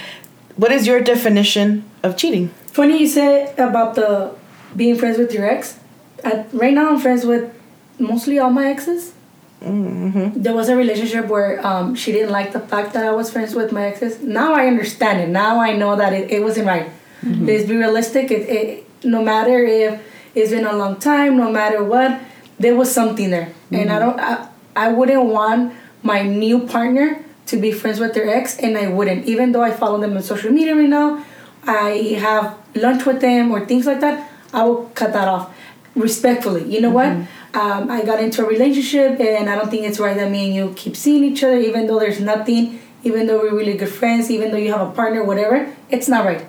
What 0.56 0.72
is 0.72 0.88
your 0.88 1.02
definition 1.02 1.84
of 2.02 2.16
cheating? 2.16 2.48
Funny 2.68 3.00
you 3.00 3.08
say 3.08 3.54
about 3.58 3.96
the 3.96 4.34
being 4.78 4.96
friends 4.96 5.18
with 5.18 5.34
your 5.34 5.46
ex. 5.46 5.78
At, 6.24 6.48
right 6.54 6.74
now, 6.74 6.90
I'm 6.90 7.00
friends 7.00 7.26
with 7.26 7.54
mostly 7.98 8.40
all 8.40 8.50
my 8.50 8.70
exes. 8.70 9.12
Mm-hmm. 9.62 10.42
There 10.42 10.54
was 10.54 10.70
a 10.70 10.76
relationship 10.76 11.28
where 11.28 11.66
um, 11.66 11.96
she 11.96 12.12
didn't 12.12 12.32
like 12.32 12.54
the 12.54 12.60
fact 12.60 12.94
that 12.94 13.04
I 13.04 13.12
was 13.12 13.32
friends 13.32 13.54
with 13.56 13.72
my 13.72 13.86
exes. 13.88 14.22
Now 14.22 14.54
I 14.54 14.68
understand 14.68 15.20
it. 15.20 15.30
Now 15.30 15.60
I 15.60 15.76
know 15.76 15.96
that 15.96 16.14
it, 16.14 16.32
it 16.32 16.42
wasn't 16.42 16.68
right. 16.68 16.90
Mm-hmm. 17.22 17.46
Let's 17.46 17.66
be 17.66 17.76
realistic. 17.76 18.32
It, 18.32 18.50
it, 18.50 18.90
no 19.04 19.22
matter 19.24 19.64
if 19.64 20.02
it's 20.36 20.52
been 20.52 20.66
a 20.66 20.74
long 20.74 20.98
time, 21.00 21.38
no 21.38 21.52
matter 21.52 21.84
what, 21.84 22.22
there 22.58 22.76
was 22.76 22.92
something 22.92 23.30
there. 23.30 23.54
And 23.72 23.92
I 23.92 24.00
mm-hmm. 24.00 24.18
don't. 24.18 24.20
I, 24.20 24.50
I 24.76 24.92
wouldn't 24.94 25.26
want 25.26 25.74
my 26.04 26.22
new 26.22 26.66
partner 26.66 27.24
to 27.48 27.58
be 27.58 27.72
friends 27.72 28.00
with 28.00 28.14
their 28.14 28.30
ex, 28.30 28.58
and 28.60 28.78
I 28.78 28.88
wouldn't. 28.88 29.26
Even 29.26 29.52
though 29.52 29.64
I 29.64 29.72
follow 29.72 30.00
them 30.00 30.16
on 30.16 30.24
social 30.24 30.52
media 30.52 30.76
right 30.76 30.88
now, 30.88 31.26
I 31.64 32.16
have 32.20 32.58
lunch 32.76 33.06
with 33.06 33.20
them 33.20 33.52
or 33.52 33.66
things 33.66 33.86
like 33.86 34.00
that. 34.00 34.32
I 34.54 34.64
will 34.64 34.86
cut 34.96 35.14
that 35.14 35.28
off 35.28 35.54
respectfully. 35.96 36.64
You 36.72 36.82
know 36.82 36.92
what? 36.92 37.08
Um, 37.54 37.90
I 37.90 38.04
got 38.06 38.20
into 38.22 38.46
a 38.46 38.48
relationship, 38.48 39.20
and 39.20 39.50
I 39.50 39.56
don't 39.56 39.70
think 39.72 39.84
it's 39.86 40.00
right 40.00 40.16
that 40.16 40.30
me 40.30 40.46
and 40.48 40.56
you 40.56 40.74
keep 40.76 40.96
seeing 40.96 41.24
each 41.24 41.44
other, 41.44 41.58
even 41.60 41.88
though 41.88 41.98
there's 42.00 42.20
nothing, 42.20 42.80
even 43.04 43.26
though 43.26 43.40
we're 43.42 43.56
really 43.56 43.76
good 43.76 43.90
friends, 43.90 44.30
even 44.30 44.52
though 44.52 44.58
you 44.58 44.72
have 44.72 44.88
a 44.88 44.92
partner, 44.92 45.24
whatever. 45.24 45.74
It's 45.90 46.08
not 46.08 46.26
right. 46.26 46.46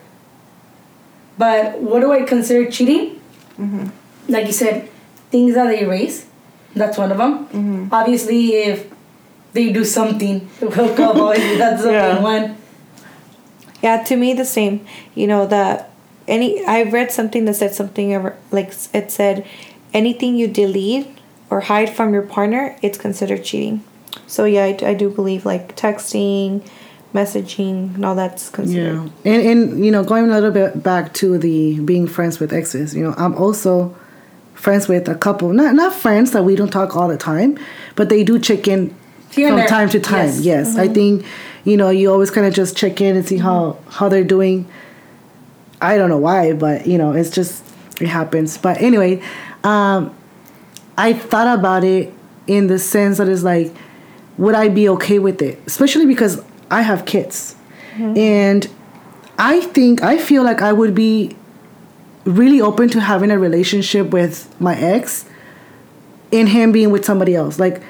But 1.39 1.81
what 1.81 2.01
do 2.01 2.13
I 2.13 2.23
consider 2.23 2.71
cheating? 2.71 3.19
Like 4.29 4.47
you 4.47 4.53
said, 4.53 4.89
things 5.31 5.55
that 5.55 5.67
they 5.69 5.81
erase. 5.81 6.27
That's 6.75 6.97
one 6.99 7.11
of 7.11 7.19
them. 7.19 7.89
Obviously, 7.93 8.55
if 8.57 8.91
they 9.53 9.73
do 9.73 9.85
something, 9.85 10.49
we'll 10.61 10.95
call 10.95 11.31
it. 11.33 11.39
That's 11.59 11.83
the 11.83 11.93
Yeah. 11.93 12.21
one. 12.21 12.57
Yeah, 13.83 14.03
to 14.05 14.17
me 14.17 14.35
the 14.35 14.45
same. 14.45 14.87
You 15.15 15.27
know 15.27 15.47
that 15.47 15.91
any 16.29 16.63
I 16.67 16.83
read 16.83 17.11
something 17.11 17.47
that 17.47 17.55
said 17.57 17.75
something 17.75 18.13
ever 18.15 18.37
like 18.51 18.73
it 18.95 19.11
said 19.11 19.47
anything 19.93 20.37
you 20.37 20.49
delete 20.49 21.09
or 21.51 21.61
hide 21.61 21.91
from 21.91 22.13
your 22.13 22.23
partner, 22.23 22.77
it's 22.83 22.99
considered 22.99 23.45
cheating. 23.45 23.85
So 24.27 24.45
yeah, 24.45 24.65
I, 24.65 24.79
I 24.83 24.95
do 24.95 25.11
believe 25.11 25.45
like 25.45 25.77
texting, 25.77 26.67
messaging, 27.13 27.95
and 27.95 28.05
all 28.05 28.15
that's 28.15 28.49
considered. 28.49 29.11
Yeah, 29.25 29.33
and 29.33 29.43
and 29.47 29.85
you 29.85 29.91
know, 29.91 30.05
going 30.05 30.31
a 30.31 30.35
little 30.35 30.51
bit 30.51 30.83
back 30.83 31.13
to 31.15 31.39
the 31.39 31.81
being 31.81 32.07
friends 32.07 32.39
with 32.39 32.53
exes, 32.53 32.95
you 32.95 33.03
know, 33.03 33.15
I'm 33.17 33.35
also 33.35 33.97
friends 34.55 34.89
with 34.89 35.09
a 35.09 35.15
couple, 35.15 35.53
not 35.53 35.75
not 35.75 35.93
friends 35.93 36.33
that 36.33 36.45
we 36.45 36.55
don't 36.55 36.71
talk 36.71 36.97
all 36.97 37.09
the 37.09 37.17
time, 37.17 37.59
but 37.97 38.09
they 38.09 38.23
do 38.23 38.39
check 38.39 38.69
in 38.69 38.95
Here 39.31 39.49
from 39.49 39.59
there. 39.59 39.69
time 39.69 39.89
to 39.91 40.01
time. 40.01 40.27
Yes. 40.27 40.41
Yes, 40.41 40.77
I 40.77 40.85
mm-hmm. 40.85 40.95
think 40.95 41.27
you 41.65 41.77
know 41.77 41.91
you 41.91 42.13
always 42.13 42.31
kind 42.31 42.47
of 42.47 42.55
just 42.55 42.77
check 42.77 43.01
in 43.01 43.17
and 43.17 43.27
see 43.27 43.37
mm-hmm. 43.37 43.45
how 43.45 43.79
how 43.89 44.09
they're 44.09 44.25
doing. 44.25 44.69
I 45.81 45.97
don't 45.97 46.11
know 46.11 46.19
why, 46.19 46.53
but 46.53 46.87
you 46.87 46.99
know, 46.99 47.13
it's 47.13 47.31
just 47.31 47.65
it 48.01 48.09
happens. 48.09 48.59
But 48.59 48.81
anyway, 48.81 49.23
um, 49.65 50.17
I 50.97 51.13
thought 51.13 51.59
about 51.59 51.85
it 51.85 52.13
in 52.47 52.67
the 52.67 52.79
sense 52.79 53.19
that 53.19 53.29
it's 53.29 53.43
like, 53.43 53.73
would 54.39 54.55
I 54.55 54.69
be 54.69 54.89
okay 54.91 55.19
with 55.19 55.43
it? 55.43 55.59
Especially 55.67 56.07
because 56.07 56.43
I 56.71 56.83
have 56.83 57.05
kids. 57.05 57.57
Mm-hmm. 57.95 58.19
And 58.19 58.69
I 59.39 59.61
think, 59.61 60.03
I 60.03 60.19
feel 60.19 60.43
like 60.43 60.63
I 60.63 60.73
would 60.73 60.95
be 60.95 61.37
really 62.25 62.61
open 62.61 62.89
to 62.91 63.01
having 63.01 63.31
a 63.31 63.39
relationship 63.39 64.11
with 64.11 64.55
my 64.61 64.77
ex 64.77 65.25
and 66.33 66.49
him 66.49 66.73
being 66.73 66.91
with 66.91 67.05
somebody 67.05 67.35
else. 67.35 67.59
Like, 67.59 67.83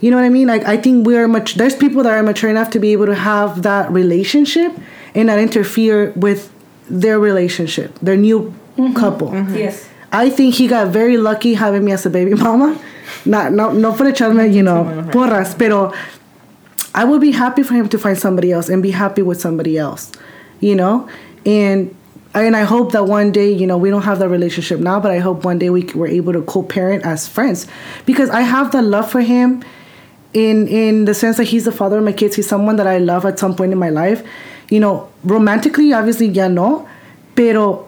you 0.00 0.10
know 0.10 0.16
what 0.16 0.24
I 0.24 0.28
mean? 0.28 0.48
Like, 0.48 0.64
I 0.64 0.76
think 0.76 1.06
we're 1.06 1.28
much, 1.28 1.54
there's 1.54 1.74
people 1.74 2.02
that 2.02 2.12
are 2.12 2.22
mature 2.22 2.50
enough 2.50 2.70
to 2.70 2.78
be 2.78 2.92
able 2.92 3.06
to 3.06 3.14
have 3.14 3.62
that 3.62 3.90
relationship 3.90 4.72
and 5.14 5.28
not 5.28 5.38
interfere 5.38 6.12
with 6.14 6.52
their 6.90 7.18
relationship, 7.18 7.98
their 8.00 8.16
new 8.16 8.54
mm-hmm. 8.76 8.94
couple. 8.94 9.30
Mm-hmm. 9.30 9.54
Yes. 9.54 9.88
I 10.12 10.30
think 10.30 10.54
he 10.54 10.68
got 10.68 10.88
very 10.88 11.16
lucky 11.16 11.54
having 11.54 11.84
me 11.84 11.92
as 11.92 12.06
a 12.06 12.10
baby 12.10 12.34
mama. 12.46 12.78
Not 13.24 13.52
no 13.52 13.72
no 13.72 13.92
for 13.92 14.04
the 14.04 14.12
echarme, 14.12 14.52
you 14.52 14.62
know, 14.62 15.08
porras, 15.12 15.56
pero 15.56 15.92
I 16.94 17.04
would 17.04 17.20
be 17.20 17.32
happy 17.32 17.62
for 17.62 17.74
him 17.74 17.88
to 17.90 17.98
find 17.98 18.18
somebody 18.18 18.52
else 18.52 18.68
and 18.68 18.82
be 18.82 18.90
happy 18.90 19.20
with 19.22 19.40
somebody 19.40 19.76
else, 19.76 20.10
you 20.60 20.74
know? 20.74 21.08
And 21.44 21.94
and 22.34 22.56
I 22.56 22.64
hope 22.64 22.92
that 22.92 23.04
one 23.04 23.32
day, 23.32 23.50
you 23.50 23.66
know, 23.66 23.78
we 23.78 23.90
don't 23.90 24.02
have 24.02 24.18
that 24.18 24.28
relationship 24.28 24.80
now, 24.80 24.98
but 25.00 25.10
I 25.10 25.18
hope 25.18 25.44
one 25.44 25.58
day 25.58 25.70
we 25.70 25.84
we're 25.94 26.06
able 26.08 26.32
to 26.32 26.42
co-parent 26.42 27.04
as 27.04 27.28
friends 27.28 27.66
because 28.06 28.30
I 28.30 28.42
have 28.42 28.72
the 28.72 28.82
love 28.82 29.10
for 29.10 29.20
him 29.20 29.62
in 30.32 30.68
in 30.68 31.04
the 31.04 31.14
sense 31.14 31.36
that 31.36 31.44
he's 31.44 31.64
the 31.64 31.72
father 31.72 31.98
of 31.98 32.04
my 32.04 32.12
kids. 32.12 32.36
He's 32.36 32.48
someone 32.48 32.76
that 32.76 32.86
I 32.86 32.98
love 32.98 33.24
at 33.24 33.38
some 33.38 33.54
point 33.54 33.72
in 33.72 33.78
my 33.78 33.90
life. 33.90 34.22
You 34.70 34.80
know, 34.80 35.08
romantically, 35.22 35.92
obviously, 35.92 36.26
ya 36.26 36.48
no, 36.48 36.88
pero 37.34 37.85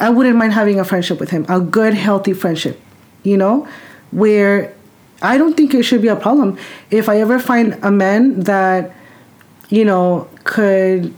I 0.00 0.10
wouldn't 0.10 0.36
mind 0.36 0.52
having 0.52 0.80
a 0.80 0.84
friendship 0.84 1.20
with 1.20 1.30
him, 1.30 1.46
a 1.48 1.60
good, 1.60 1.94
healthy 1.94 2.32
friendship, 2.32 2.80
you 3.22 3.36
know, 3.36 3.68
where 4.10 4.74
I 5.22 5.38
don't 5.38 5.56
think 5.56 5.74
it 5.74 5.84
should 5.84 6.02
be 6.02 6.08
a 6.08 6.16
problem. 6.16 6.58
If 6.90 7.08
I 7.08 7.20
ever 7.20 7.38
find 7.38 7.78
a 7.82 7.90
man 7.90 8.40
that, 8.40 8.94
you 9.68 9.84
know, 9.84 10.28
could 10.44 11.14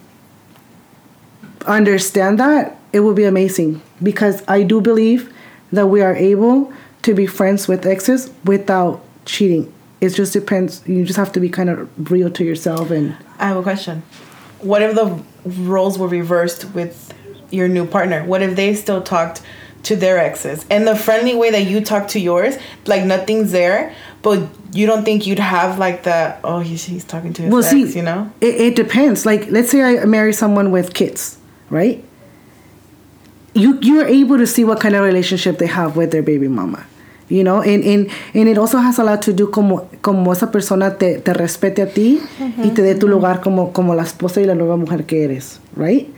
understand 1.67 2.39
that, 2.39 2.79
it 2.93 3.01
would 3.01 3.17
be 3.17 3.25
amazing 3.25 3.83
because 4.03 4.43
I 4.47 4.63
do 4.63 4.81
believe 4.81 5.33
that 5.73 5.87
we 5.89 6.01
are 6.01 6.15
able 6.15 6.73
to 7.03 7.15
be 7.15 7.27
friends 7.27 7.69
with 7.69 7.87
exes 7.87 8.31
without 8.45 9.03
cheating. 9.25 9.73
It 10.01 10.11
just 10.11 10.33
depends. 10.33 10.87
You 10.87 11.05
just 11.05 11.17
have 11.17 11.33
to 11.33 11.41
be 11.41 11.49
kind 11.49 11.71
of 11.71 12.11
real 12.11 12.31
to 12.31 12.45
yourself 12.45 12.91
and. 12.91 13.17
I 13.39 13.49
have 13.49 13.57
a 13.57 13.63
question. 13.63 14.03
What 14.61 14.83
if 14.83 14.95
the 14.95 15.23
roles 15.45 15.99
were 15.99 16.09
reversed 16.09 16.67
with 16.75 17.13
your 17.51 17.69
new 17.69 17.87
partner? 17.87 18.25
What 18.25 18.43
if 18.43 18.57
they 18.57 18.75
still 18.75 19.03
talked 19.03 19.43
to 19.87 19.95
their 19.95 20.19
exes 20.19 20.67
in 20.69 20.85
the 20.85 20.97
friendly 20.97 21.35
way 21.35 21.51
that 21.53 21.63
you 21.63 21.81
talk 21.81 22.09
to 22.09 22.19
yours, 22.19 22.59
like 22.87 23.05
nothing's 23.05 23.53
there, 23.53 23.95
but 24.23 24.49
you 24.73 24.85
don't 24.85 25.05
think 25.05 25.27
you'd 25.27 25.39
have 25.39 25.79
like 25.79 26.03
the 26.03 26.37
oh 26.43 26.59
he's 26.59 26.85
he's 26.85 27.05
talking 27.05 27.33
to 27.33 27.43
his 27.43 27.53
well, 27.53 27.63
ex, 27.63 27.71
see, 27.71 27.97
you 27.97 28.03
know? 28.03 28.31
it, 28.41 28.55
it 28.57 28.77
depends. 28.77 29.25
Like, 29.25 29.49
let's 29.49 29.71
say 29.71 29.83
I 29.83 30.05
marry 30.05 30.33
someone 30.33 30.73
with 30.73 30.93
kids, 30.93 31.39
right? 31.71 32.03
You 33.55 33.79
you're 33.81 34.07
able 34.07 34.39
to 34.39 34.47
see 34.47 34.65
what 34.65 34.81
kind 34.81 34.97
of 34.97 35.05
relationship 35.05 35.59
they 35.59 35.69
have 35.69 35.97
with 35.97 36.11
their 36.11 36.23
baby 36.23 36.49
mama, 36.49 36.85
you 37.29 37.45
know, 37.45 37.63
and 37.63 37.85
and, 37.85 38.11
and 38.35 38.49
it 38.49 38.59
also 38.59 38.79
has 38.79 38.99
a 38.99 39.05
lot 39.05 39.23
to 39.23 39.33
do 39.33 39.47
como 39.47 39.89
como 40.03 40.33
esa 40.33 40.51
persona 40.51 40.99
te, 40.99 41.21
te 41.21 41.33
respete 41.33 41.83
a 41.83 41.87
ti 41.87 42.21
y 42.41 42.71
te 42.71 42.83
dé 42.83 42.99
tu 42.99 43.07
mm-hmm. 43.07 43.11
lugar 43.11 43.41
como 43.41 43.73
como 43.73 43.95
la 43.95 44.03
esposa 44.03 44.41
y 44.41 44.47
la 44.47 44.57
nueva 44.57 44.77
mujer 44.77 45.07
que 45.07 45.23
eres, 45.23 45.61
right? 45.77 46.13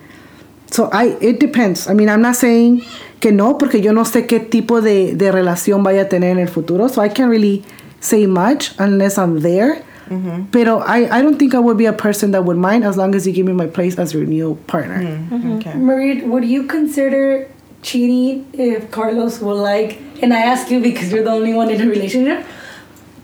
So 0.70 0.88
I 0.92 1.16
it 1.20 1.40
depends. 1.40 1.88
I 1.88 1.94
mean, 1.94 2.08
I'm 2.08 2.22
not 2.22 2.36
saying 2.36 2.82
que 3.20 3.32
no 3.32 3.58
porque 3.58 3.80
yo 3.82 3.92
no 3.92 4.04
sé 4.04 4.26
qué 4.26 4.40
tipo 4.40 4.80
de, 4.80 5.14
de 5.14 5.32
relación 5.32 5.82
vaya 5.82 6.02
a 6.02 6.08
tener 6.08 6.32
en 6.32 6.38
el 6.38 6.48
futuro. 6.48 6.88
So 6.88 7.02
I 7.02 7.08
can't 7.08 7.30
really 7.30 7.64
say 8.00 8.26
much 8.26 8.74
unless 8.78 9.18
I'm 9.18 9.40
there. 9.40 9.82
Mm-hmm. 10.08 10.44
Pero 10.52 10.78
I, 10.78 11.18
I 11.18 11.22
don't 11.22 11.38
think 11.38 11.54
I 11.54 11.58
would 11.58 11.76
be 11.76 11.86
a 11.86 11.92
person 11.92 12.30
that 12.30 12.44
would 12.44 12.56
mind 12.56 12.84
as 12.84 12.96
long 12.96 13.14
as 13.14 13.26
you 13.26 13.32
give 13.32 13.44
me 13.44 13.52
my 13.52 13.66
place 13.66 13.98
as 13.98 14.14
your 14.14 14.24
new 14.24 14.54
partner. 14.66 15.02
Mm-hmm. 15.02 15.34
Mm-hmm. 15.34 15.52
Okay. 15.58 15.74
Marie, 15.74 16.22
would 16.22 16.44
you 16.44 16.64
consider 16.64 17.50
cheating 17.82 18.46
if 18.52 18.90
Carlos 18.90 19.40
will 19.40 19.56
like? 19.56 20.00
And 20.22 20.32
I 20.32 20.40
ask 20.40 20.70
you 20.70 20.80
because 20.80 21.12
you're 21.12 21.24
the 21.24 21.30
only 21.30 21.52
one 21.52 21.70
in 21.70 21.80
a 21.80 21.86
relationship. 21.86 22.46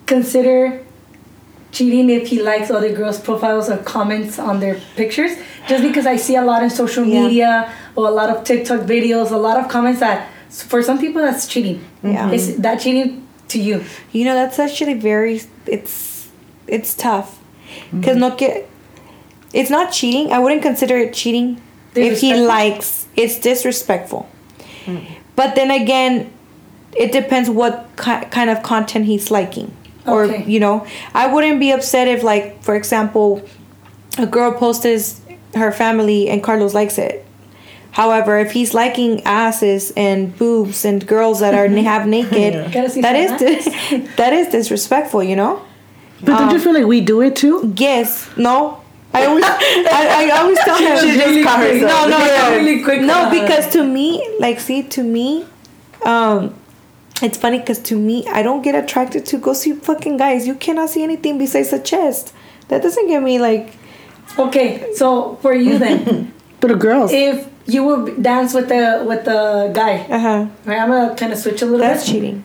Consider 0.07 0.85
cheating 1.73 2.11
if 2.11 2.29
he 2.29 2.41
likes 2.41 2.71
other 2.71 2.93
girls' 2.93 3.19
profiles 3.19 3.69
or 3.69 3.79
comments 3.79 4.39
on 4.39 4.61
their 4.61 4.79
pictures. 4.97 5.33
Just 5.69 5.83
because 5.83 6.07
I 6.07 6.17
see 6.17 6.37
a 6.37 6.43
lot 6.43 6.63
in 6.63 6.71
social 6.71 7.05
Yeah. 7.05 7.23
media 7.23 7.73
or 7.97 8.09
a 8.09 8.11
lot 8.11 8.31
of 8.31 8.45
TikTok 8.45 8.81
videos, 8.81 9.31
a 9.31 9.37
lot 9.37 9.59
of 9.59 9.69
comments 9.69 10.01
that 10.01 10.29
for 10.51 10.83
some 10.83 10.99
people 10.99 11.23
that's 11.23 11.47
cheating. 11.47 11.81
Yeah. 12.03 12.31
Is 12.31 12.57
that 12.59 12.81
cheating 12.81 13.27
to 13.49 13.59
you? 13.59 13.85
You 14.13 14.25
know, 14.25 14.35
that's 14.35 14.59
actually 14.59 14.95
very 14.95 15.41
it's 15.67 16.29
it's 16.67 16.95
tough. 16.95 17.39
Mm-hmm. 17.87 18.03
Cuz 18.03 18.17
no 18.17 18.31
que 18.33 18.65
it's 19.53 19.71
not 19.71 19.93
cheating. 19.93 20.33
I 20.33 20.39
wouldn't 20.39 20.63
consider 20.63 20.97
it 20.99 21.13
cheating 21.15 21.61
if 21.95 22.21
he 22.21 22.35
likes 22.35 23.07
it's 23.17 23.39
disrespectful. 23.39 24.27
Mm. 24.87 25.01
But 25.37 25.55
then 25.55 25.71
again, 25.71 26.31
it 26.97 27.11
depends 27.13 27.49
what 27.51 27.89
ki- 27.97 28.27
kind 28.31 28.51
of 28.51 28.63
content 28.63 29.07
he's 29.07 29.31
liking. 29.31 29.73
Or, 30.07 30.27
you 30.27 30.61
know, 30.61 30.85
I 31.15 31.27
wouldn't 31.29 31.59
be 31.59 31.71
upset 31.71 32.07
if 32.09 32.23
like 32.23 32.63
for 32.63 32.75
example, 32.77 33.43
a 34.19 34.27
girl 34.27 34.53
posted 34.53 35.01
her 35.57 35.73
family 35.73 36.29
and 36.29 36.43
Carlos 36.43 36.75
likes 36.75 36.99
it. 36.99 37.25
However, 37.93 38.39
if 38.39 38.51
he's 38.51 38.75
liking 38.75 39.23
asses 39.23 39.93
and 39.97 40.37
boobs 40.37 40.85
and 40.85 41.07
girls 41.07 41.41
that 41.41 41.55
are 41.55 41.69
half 41.83 42.07
naked, 42.07 42.73
Gotta 42.73 43.01
that 43.01 43.15
is 43.15 43.39
dis- 43.39 44.17
that 44.17 44.33
is 44.33 44.49
disrespectful, 44.49 45.23
you 45.23 45.37
know. 45.37 45.63
But 46.21 46.39
don't 46.39 46.51
you 46.53 46.59
feel 46.59 46.75
like 46.75 46.87
we 46.87 47.01
do 47.01 47.21
it 47.21 47.37
too? 47.37 47.73
Yes, 47.77 48.29
no. 48.37 48.81
I 49.13 49.27
always, 49.27 49.45
I, 49.45 50.27
I 50.27 50.41
always 50.41 50.59
tell 50.59 50.77
him. 50.77 50.99
She 51.01 51.17
just 51.17 51.47
caught 51.47 51.61
herself. 51.61 52.09
No, 52.09 52.19
no, 52.19 52.19
no. 52.19 52.57
really 52.57 52.83
quick 52.83 53.01
no, 53.01 53.31
because 53.31 53.73
to 53.75 53.85
me, 53.85 54.37
like, 54.41 54.59
see, 54.59 54.83
to 54.83 55.03
me, 55.05 55.47
um, 56.05 56.53
it's 57.23 57.39
funny 57.39 57.61
because 57.61 57.79
to 57.81 57.97
me, 57.97 58.27
I 58.27 58.43
don't 58.43 58.63
get 58.63 58.75
attracted 58.75 59.25
to 59.27 59.39
go 59.39 59.53
see 59.53 59.73
fucking 59.73 60.17
guys. 60.17 60.49
You 60.49 60.57
cannot 60.57 60.91
see 60.91 61.05
anything 61.05 61.39
besides 61.39 61.71
the 61.71 61.79
chest. 61.79 62.33
That 62.69 62.83
doesn't 62.83 63.07
get 63.07 63.23
me 63.23 63.39
like. 63.39 63.77
Okay, 64.39 64.93
so 64.95 65.37
for 65.43 65.55
you 65.55 65.79
then, 65.79 66.33
But 66.61 66.69
the 66.69 66.77
girls, 66.77 67.13
if 67.13 67.47
you 67.67 67.85
would 67.85 68.23
dance 68.23 68.55
with 68.55 68.69
the 68.69 69.05
with 69.07 69.25
the 69.25 69.71
guy, 69.75 70.07
Uh 70.11 70.19
huh. 70.19 70.47
right? 70.65 70.79
I'm 70.81 70.89
gonna 70.91 71.15
kind 71.15 71.33
of 71.33 71.39
switch 71.39 71.63
a 71.63 71.67
little 71.67 71.81
That's 71.87 72.05
bit. 72.05 72.13
cheating. 72.13 72.45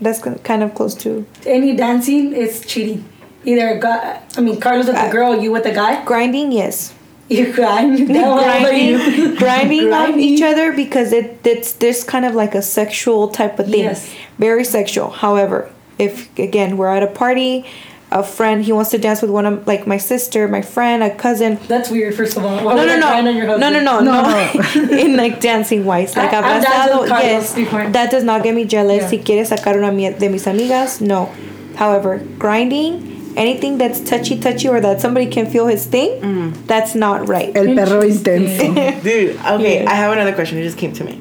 That's 0.00 0.20
kind 0.20 0.62
of 0.62 0.74
close 0.74 0.94
to 1.02 1.24
Any 1.46 1.74
dancing 1.74 2.32
is 2.32 2.60
cheating. 2.66 3.04
Either 3.44 3.78
guy, 3.78 4.20
I 4.36 4.40
mean, 4.40 4.60
Carlos 4.60 4.86
with 4.86 4.96
the 4.96 5.02
Uh, 5.08 5.10
girl, 5.12 5.40
you 5.42 5.50
with 5.52 5.62
the 5.64 5.72
guy. 5.72 6.04
grinding. 6.04 6.52
Yes. 6.52 6.92
You 7.28 7.52
grind. 7.52 7.98
How 8.16 8.68
you? 8.70 8.98
grinding, 8.98 9.34
grinding 9.34 9.82
on 9.84 9.88
Grinding. 9.88 10.20
each 10.20 10.42
other 10.42 10.70
because 10.72 11.12
it 11.12 11.38
it's 11.44 11.72
this 11.72 12.04
kind 12.04 12.24
of 12.24 12.34
like 12.36 12.54
a 12.54 12.62
sexual 12.62 13.28
type 13.28 13.58
of 13.58 13.66
thing. 13.66 13.82
Yes. 13.90 14.14
Very 14.38 14.62
sexual. 14.64 15.10
However, 15.10 15.68
if 15.98 16.28
again 16.38 16.76
we're 16.76 16.86
at 16.98 17.02
a 17.02 17.08
party, 17.10 17.64
a 18.12 18.22
friend 18.22 18.64
he 18.64 18.70
wants 18.72 18.90
to 18.92 18.98
dance 18.98 19.20
with 19.20 19.30
one 19.30 19.46
of 19.46 19.66
like 19.66 19.86
my 19.86 19.96
sister, 19.98 20.46
my 20.48 20.62
friend, 20.62 21.02
a 21.02 21.14
cousin. 21.14 21.58
That's 21.66 21.90
weird. 21.90 22.14
First 22.14 22.36
of 22.36 22.44
all, 22.44 22.64
Why 22.64 22.74
No, 22.74 22.86
no, 22.86 22.98
no, 23.22 23.30
your 23.30 23.46
no, 23.46 23.56
no, 23.56 23.58
husband? 23.58 23.84
no, 23.84 24.00
No, 24.00 24.90
no. 24.90 24.98
In 25.04 25.16
like 25.16 25.40
dancing 25.40 25.84
wise, 25.84 26.16
like 26.16 26.32
I- 26.32 26.38
I've 26.38 26.64
abrazado, 26.64 27.08
yes. 27.08 27.54
before. 27.54 27.88
That 27.90 28.10
does 28.10 28.22
not 28.24 28.42
get 28.44 28.54
me 28.54 28.64
jealous. 28.64 29.02
Yeah. 29.02 29.08
Si 29.08 29.18
quieres 29.18 29.48
sacar 29.50 29.76
una 29.76 29.90
mi- 29.90 30.10
de 30.10 30.28
mis 30.28 30.44
amigas, 30.46 31.00
no. 31.00 31.30
However, 31.74 32.18
grinding, 32.38 33.34
anything 33.36 33.76
that's 33.76 34.00
touchy 34.00 34.38
touchy 34.38 34.68
or 34.68 34.80
that 34.80 35.00
somebody 35.00 35.26
can 35.26 35.46
feel 35.46 35.66
his 35.66 35.84
thing, 35.84 36.20
Mm. 36.22 36.66
that's 36.66 36.94
not 36.94 37.28
right. 37.28 37.54
el 37.56 37.74
perro 37.74 38.02
Interesting. 38.02 38.46
intenso. 38.46 39.02
Dude, 39.02 39.36
okay, 39.36 39.82
Yeah. 39.82 39.90
I 39.90 39.94
have 39.94 40.12
another 40.12 40.32
question. 40.32 40.58
It 40.58 40.62
just 40.62 40.78
came 40.78 40.92
to 40.94 41.04
me. 41.04 41.20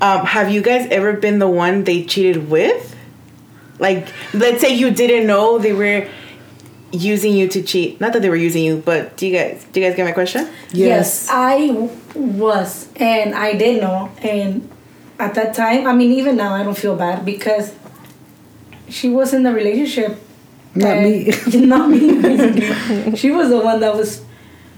Um, 0.00 0.26
have 0.26 0.50
you 0.50 0.60
guys 0.60 0.86
ever 0.90 1.14
been 1.14 1.38
the 1.38 1.48
one 1.48 1.84
they 1.84 2.04
cheated 2.04 2.50
with? 2.50 2.93
Like, 3.78 4.06
let's 4.32 4.60
say 4.60 4.72
you 4.74 4.90
didn't 4.90 5.26
know 5.26 5.58
they 5.58 5.72
were 5.72 6.06
using 6.92 7.32
you 7.36 7.48
to 7.48 7.62
cheat. 7.62 8.00
Not 8.00 8.12
that 8.12 8.22
they 8.22 8.28
were 8.30 8.36
using 8.36 8.62
you, 8.64 8.82
but 8.84 9.16
do 9.16 9.26
you 9.26 9.32
guys 9.36 9.66
do 9.72 9.80
you 9.80 9.86
guys 9.86 9.96
get 9.96 10.04
my 10.04 10.12
question? 10.12 10.48
Yes, 10.72 11.28
I 11.28 11.68
w- 11.68 11.90
was, 12.14 12.88
and 12.96 13.34
I 13.34 13.54
didn't 13.54 13.80
know, 13.82 14.10
and 14.22 14.68
at 15.18 15.34
that 15.34 15.54
time, 15.54 15.86
I 15.86 15.92
mean, 15.92 16.12
even 16.12 16.36
now, 16.36 16.54
I 16.54 16.62
don't 16.62 16.76
feel 16.78 16.94
bad 16.96 17.24
because 17.24 17.72
she 18.88 19.08
was 19.08 19.34
in 19.34 19.42
the 19.42 19.52
relationship. 19.52 20.18
Not 20.76 20.98
and- 20.98 21.04
me. 21.52 21.66
not 21.66 21.88
me. 21.90 22.20
basically. 22.20 23.16
she 23.20 23.30
was 23.30 23.48
the 23.48 23.58
one 23.60 23.80
that 23.80 23.94
was 23.94 24.22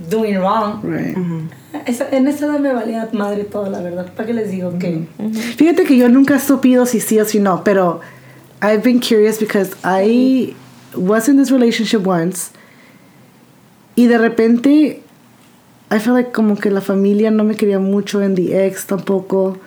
doing 0.09 0.39
wrong. 0.39 0.81
Right. 0.83 1.15
Mm-hmm. 1.15 1.47
Esa- 1.87 2.09
en 2.15 2.27
esa 2.29 2.47
edad 2.47 2.61
me 2.61 2.71
valía 2.73 3.11
madre 3.13 3.45
toda 3.45 3.69
la 3.71 3.81
verdad. 3.81 4.13
¿Para 4.15 4.27
qué 4.27 4.35
les 4.35 4.51
digo 4.51 4.79
que? 4.79 5.07
Mm-hmm. 5.19 5.35
Fíjate 5.57 5.85
que 5.85 5.97
yo 5.97 6.09
nunca 6.09 6.37
he 6.37 6.41
supido 6.41 6.87
si 6.87 7.01
sí 7.01 7.19
o 7.21 7.25
si 7.25 7.39
no, 7.41 7.63
pero 7.65 8.01
I've 8.62 8.83
been 8.83 9.01
curious 9.01 9.38
because 9.38 9.75
I 9.85 10.55
was 10.95 11.29
in 11.29 11.37
this 11.37 11.51
relationship 11.51 12.03
once 12.07 12.53
y 13.97 14.07
de 14.07 14.19
repente 14.19 15.03
I 15.90 15.99
feel 16.01 16.14
like 16.14 16.33
como 16.33 16.57
que 16.57 16.71
la 16.71 16.81
familia 16.81 17.31
no 17.31 17.45
me 17.45 17.55
quería 17.55 17.79
mucho 17.79 18.21
en 18.23 18.35
the 18.35 18.66
ex 18.66 18.87
tampoco. 18.87 19.59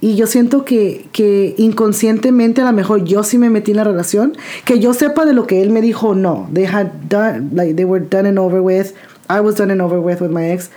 Y 0.00 0.16
yo 0.16 0.26
siento 0.26 0.64
que, 0.64 1.08
que 1.12 1.54
inconscientemente 1.58 2.60
a 2.60 2.64
lo 2.64 2.72
mejor 2.72 3.04
yo 3.04 3.22
sí 3.22 3.38
me 3.38 3.50
metí 3.50 3.70
en 3.72 3.76
la 3.78 3.84
relación. 3.84 4.36
Que 4.64 4.78
yo 4.78 4.94
sepa 4.94 5.24
de 5.24 5.32
lo 5.32 5.46
que 5.46 5.62
él 5.62 5.70
me 5.70 5.80
dijo 5.80 6.14
no. 6.14 6.48
They 6.52 6.66
had 6.66 7.08
done 7.08 7.50
like 7.54 7.74
they 7.74 7.84
were 7.84 8.04
done 8.04 8.26
and 8.26 8.38
over 8.38 8.62
with. 8.62 8.94
I 9.28 9.40
was 9.40 9.56
done 9.56 9.70
and 9.70 9.80
over 9.80 10.00
with 10.00 10.20
with 10.20 10.30
my 10.30 10.50
ex. 10.50 10.70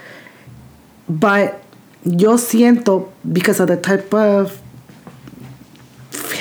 But 1.07 1.61
yo 2.03 2.37
siento 2.37 3.09
because 3.23 3.59
of 3.59 3.67
the 3.67 3.77
type 3.77 4.13
of 4.13 4.59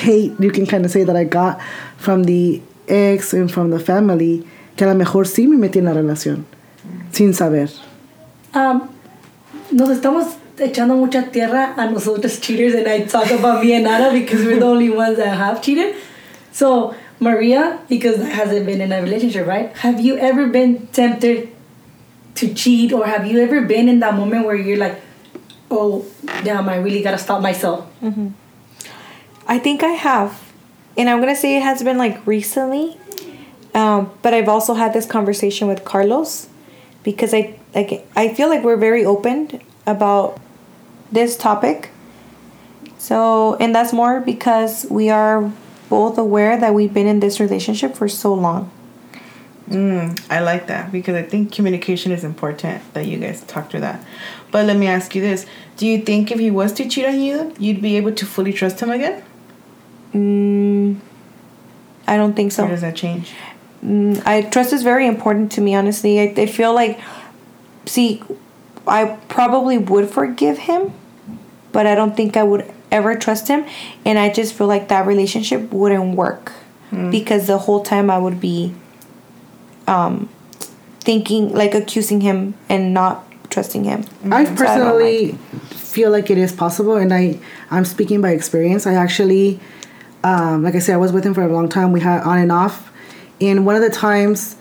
hate 0.05 0.31
you 0.39 0.51
can 0.51 0.65
kind 0.65 0.85
of 0.85 0.91
say 0.91 1.03
that 1.03 1.15
I 1.15 1.25
got 1.25 1.59
from 1.97 2.25
the 2.25 2.61
ex 2.87 3.33
and 3.33 3.49
from 3.51 3.71
the 3.71 3.79
family 3.79 4.43
que 4.75 4.85
a 4.85 4.89
lo 4.91 4.95
mejor 4.95 5.25
sí 5.25 5.47
me 5.47 5.57
metí 5.57 5.77
en 5.79 5.85
la 5.85 5.93
relación 5.93 6.45
sin 7.11 7.33
saber 7.33 7.69
Um, 8.55 8.87
nos 9.71 9.89
estamos 9.89 10.37
echando 10.57 10.95
mucha 10.95 11.29
tierra 11.29 11.73
a 11.75 11.89
nosotros 11.91 12.39
cheaters, 12.39 12.73
and 12.73 12.87
I 12.87 13.01
talk 13.01 13.29
about 13.31 13.61
me 13.61 13.73
and 13.73 13.85
Ana 13.85 14.13
because 14.13 14.45
we're 14.45 14.59
the 14.59 14.65
only 14.65 14.89
ones 14.89 15.17
that 15.17 15.35
have 15.35 15.61
cheated. 15.61 15.93
So, 16.53 16.95
Maria, 17.19 17.79
because 17.89 18.15
that 18.15 18.31
hasn't 18.31 18.65
been 18.65 18.79
in 18.79 18.93
a 18.93 19.01
relationship, 19.01 19.45
right? 19.45 19.75
Have 19.83 19.99
you 19.99 20.17
ever 20.17 20.47
been 20.47 20.87
tempted 20.93 21.49
to 22.35 22.53
cheat, 22.53 22.93
or 22.93 23.05
have 23.05 23.27
you 23.27 23.39
ever 23.39 23.61
been 23.61 23.89
in 23.89 23.99
that 23.99 24.13
moment 24.15 24.45
where 24.45 24.55
you're 24.55 24.77
like, 24.77 25.01
oh, 25.69 26.05
damn, 26.45 26.69
I 26.69 26.77
really 26.77 27.01
gotta 27.01 27.17
stop 27.17 27.41
myself? 27.41 27.85
I 29.47 29.59
think 29.59 29.83
I 29.83 29.89
have. 29.89 30.53
And 30.97 31.09
I'm 31.09 31.21
going 31.21 31.33
to 31.33 31.39
say 31.39 31.57
it 31.57 31.63
has 31.63 31.83
been 31.83 31.97
like 31.97 32.25
recently. 32.25 32.97
Um, 33.73 34.11
but 34.21 34.33
I've 34.33 34.47
also 34.47 34.73
had 34.73 34.93
this 34.93 35.05
conversation 35.05 35.67
with 35.67 35.83
Carlos 35.83 36.47
because 37.03 37.33
I 37.33 37.59
like 37.75 38.07
I 38.15 38.33
feel 38.33 38.47
like 38.47 38.63
we're 38.63 38.77
very 38.77 39.03
open 39.05 39.61
about 39.85 40.39
this 41.11 41.35
topic. 41.35 41.91
So, 42.97 43.55
and 43.55 43.75
that's 43.75 43.93
more 43.93 44.21
because 44.21 44.87
we 44.89 45.09
are 45.09 45.51
both 45.89 46.17
aware 46.17 46.57
that 46.59 46.73
we've 46.73 46.93
been 46.93 47.05
in 47.05 47.19
this 47.19 47.39
relationship 47.39 47.95
for 47.95 48.07
so 48.07 48.33
long. 48.33 48.71
Mm, 49.69 50.19
I 50.29 50.39
like 50.39 50.67
that 50.67 50.91
because 50.91 51.15
I 51.15 51.23
think 51.23 51.51
communication 51.51 52.11
is 52.11 52.23
important 52.23 52.81
that 52.93 53.07
you 53.07 53.17
guys 53.17 53.41
talk 53.43 53.71
through 53.71 53.81
that. 53.81 54.03
But 54.51 54.65
let 54.65 54.77
me 54.77 54.87
ask 54.87 55.13
you 55.15 55.21
this: 55.21 55.45
Do 55.77 55.85
you 55.85 56.01
think 56.01 56.31
if 56.31 56.39
he 56.39 56.49
was 56.49 56.71
to 56.73 56.87
cheat 56.87 57.05
on 57.05 57.19
you, 57.19 57.53
you'd 57.59 57.81
be 57.81 57.97
able 57.97 58.13
to 58.13 58.25
fully 58.25 58.53
trust 58.53 58.79
him 58.79 58.89
again, 58.89 59.23
Mm, 60.15 60.99
I 62.07 62.15
don't 62.17 62.33
think 62.35 62.51
so. 62.51 62.65
or 62.65 62.69
does 62.69 62.81
that 62.81 62.95
change? 62.95 63.33
Mm, 63.83 64.25
I 64.25 64.41
trust 64.43 64.71
is 64.73 64.83
very 64.83 65.05
important 65.07 65.51
to 65.53 65.61
me. 65.61 65.75
Honestly, 65.75 66.19
I, 66.19 66.33
I 66.37 66.45
feel 66.45 66.73
like, 66.73 66.99
see, 67.85 68.21
I 68.87 69.17
probably 69.27 69.77
would 69.77 70.09
forgive 70.09 70.57
him, 70.59 70.93
but 71.71 71.85
I 71.85 71.95
don't 71.95 72.15
think 72.15 72.37
I 72.37 72.43
would 72.43 72.71
ever 72.91 73.15
trust 73.15 73.47
him, 73.49 73.65
and 74.05 74.17
I 74.17 74.31
just 74.31 74.53
feel 74.53 74.67
like 74.67 74.87
that 74.87 75.05
relationship 75.05 75.71
wouldn't 75.71 76.15
work. 76.15 76.51
because 77.11 77.45
the 77.47 77.57
whole 77.57 77.81
time 77.83 78.09
I 78.09 78.17
would 78.17 78.39
be 78.39 78.73
um, 79.85 80.29
thinking, 81.01 81.53
like 81.53 81.73
accusing 81.75 82.21
him 82.21 82.53
and 82.69 82.93
not 82.93 83.25
trusting 83.49 83.83
him. 83.83 84.05
I 84.31 84.45
So 84.45 84.49
don't 84.49 84.55
personally 84.55 85.31
like 85.33 85.41
feel 85.73 86.09
like 86.11 86.29
it 86.29 86.37
is 86.37 86.53
possible, 86.53 86.95
and 86.95 87.13
I 87.13 87.37
I'm 87.69 87.83
speaking 87.83 88.21
by 88.21 88.29
experience. 88.31 88.87
I 88.87 88.93
actually, 88.93 89.59
um, 90.25 90.63
like 90.63 90.73
I 90.73 90.79
said, 90.79 90.95
I 90.95 90.97
was 90.97 91.11
with 91.11 91.23
him 91.23 91.35
for 91.35 91.43
a 91.43 91.47
long 91.47 91.69
time. 91.69 91.91
We 91.91 92.01
had 92.01 92.23
on 92.23 92.39
and 92.39 92.51
off, 92.51 92.91
and 93.39 93.63
one 93.63 93.75
of 93.75 93.83
the 93.83 93.91
times, 93.91 94.55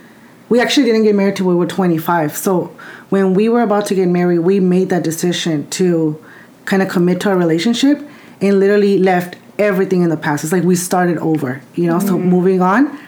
we 0.50 0.60
actually 0.60 0.84
didn't 0.84 1.04
get 1.04 1.14
married 1.14 1.36
till 1.36 1.46
we 1.46 1.54
were 1.54 1.66
25. 1.66 2.36
So 2.36 2.66
when 3.08 3.32
we 3.32 3.48
were 3.48 3.62
about 3.62 3.86
to 3.86 3.94
get 3.94 4.08
married, 4.08 4.40
we 4.40 4.60
made 4.60 4.90
that 4.90 5.02
decision 5.02 5.68
to 5.70 6.22
kind 6.66 6.82
of 6.82 6.90
commit 6.90 7.22
to 7.22 7.30
our 7.30 7.36
relationship, 7.36 8.06
and 8.42 8.60
literally 8.60 8.98
left 8.98 9.36
everything 9.58 10.02
in 10.02 10.10
the 10.10 10.18
past. 10.18 10.44
It's 10.44 10.52
like 10.52 10.64
we 10.64 10.76
started 10.76 11.16
over, 11.18 11.62
you 11.74 11.86
know. 11.86 11.98
So 11.98 12.18
moving 12.18 12.60
on, 12.60 12.98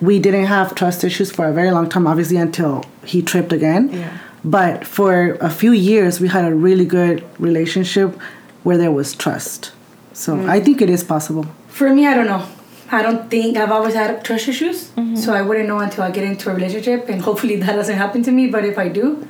we 0.00 0.20
didn't 0.20 0.46
have 0.46 0.76
trust 0.76 1.02
issues 1.02 1.32
for 1.32 1.46
a 1.48 1.52
very 1.52 1.72
long 1.72 1.88
time, 1.88 2.06
obviously 2.06 2.36
until 2.36 2.84
he 3.04 3.22
tripped 3.22 3.52
again. 3.52 3.90
Yeah. 3.90 4.18
But 4.44 4.86
for 4.86 5.32
a 5.40 5.50
few 5.50 5.72
years, 5.72 6.20
we 6.20 6.28
had 6.28 6.44
a 6.44 6.54
really 6.54 6.84
good 6.84 7.24
relationship 7.40 8.14
where 8.62 8.78
there 8.78 8.92
was 8.92 9.14
trust. 9.14 9.72
So 10.14 10.34
mm-hmm. 10.34 10.48
I 10.48 10.60
think 10.60 10.80
it 10.80 10.88
is 10.88 11.04
possible. 11.04 11.44
For 11.68 11.92
me, 11.92 12.06
I 12.06 12.14
don't 12.14 12.26
know. 12.26 12.46
I 12.90 13.02
don't 13.02 13.28
think 13.30 13.56
I've 13.56 13.72
always 13.72 13.94
had 13.94 14.24
trust 14.24 14.48
issues, 14.48 14.90
mm-hmm. 14.90 15.16
so 15.16 15.34
I 15.34 15.42
wouldn't 15.42 15.68
know 15.68 15.80
until 15.80 16.04
I 16.04 16.10
get 16.10 16.24
into 16.24 16.50
a 16.50 16.54
relationship, 16.54 17.08
and 17.08 17.20
hopefully 17.20 17.56
that 17.56 17.74
doesn't 17.74 17.96
happen 17.96 18.22
to 18.22 18.30
me. 18.30 18.46
But 18.46 18.64
if 18.64 18.78
I 18.78 18.88
do, 18.88 19.26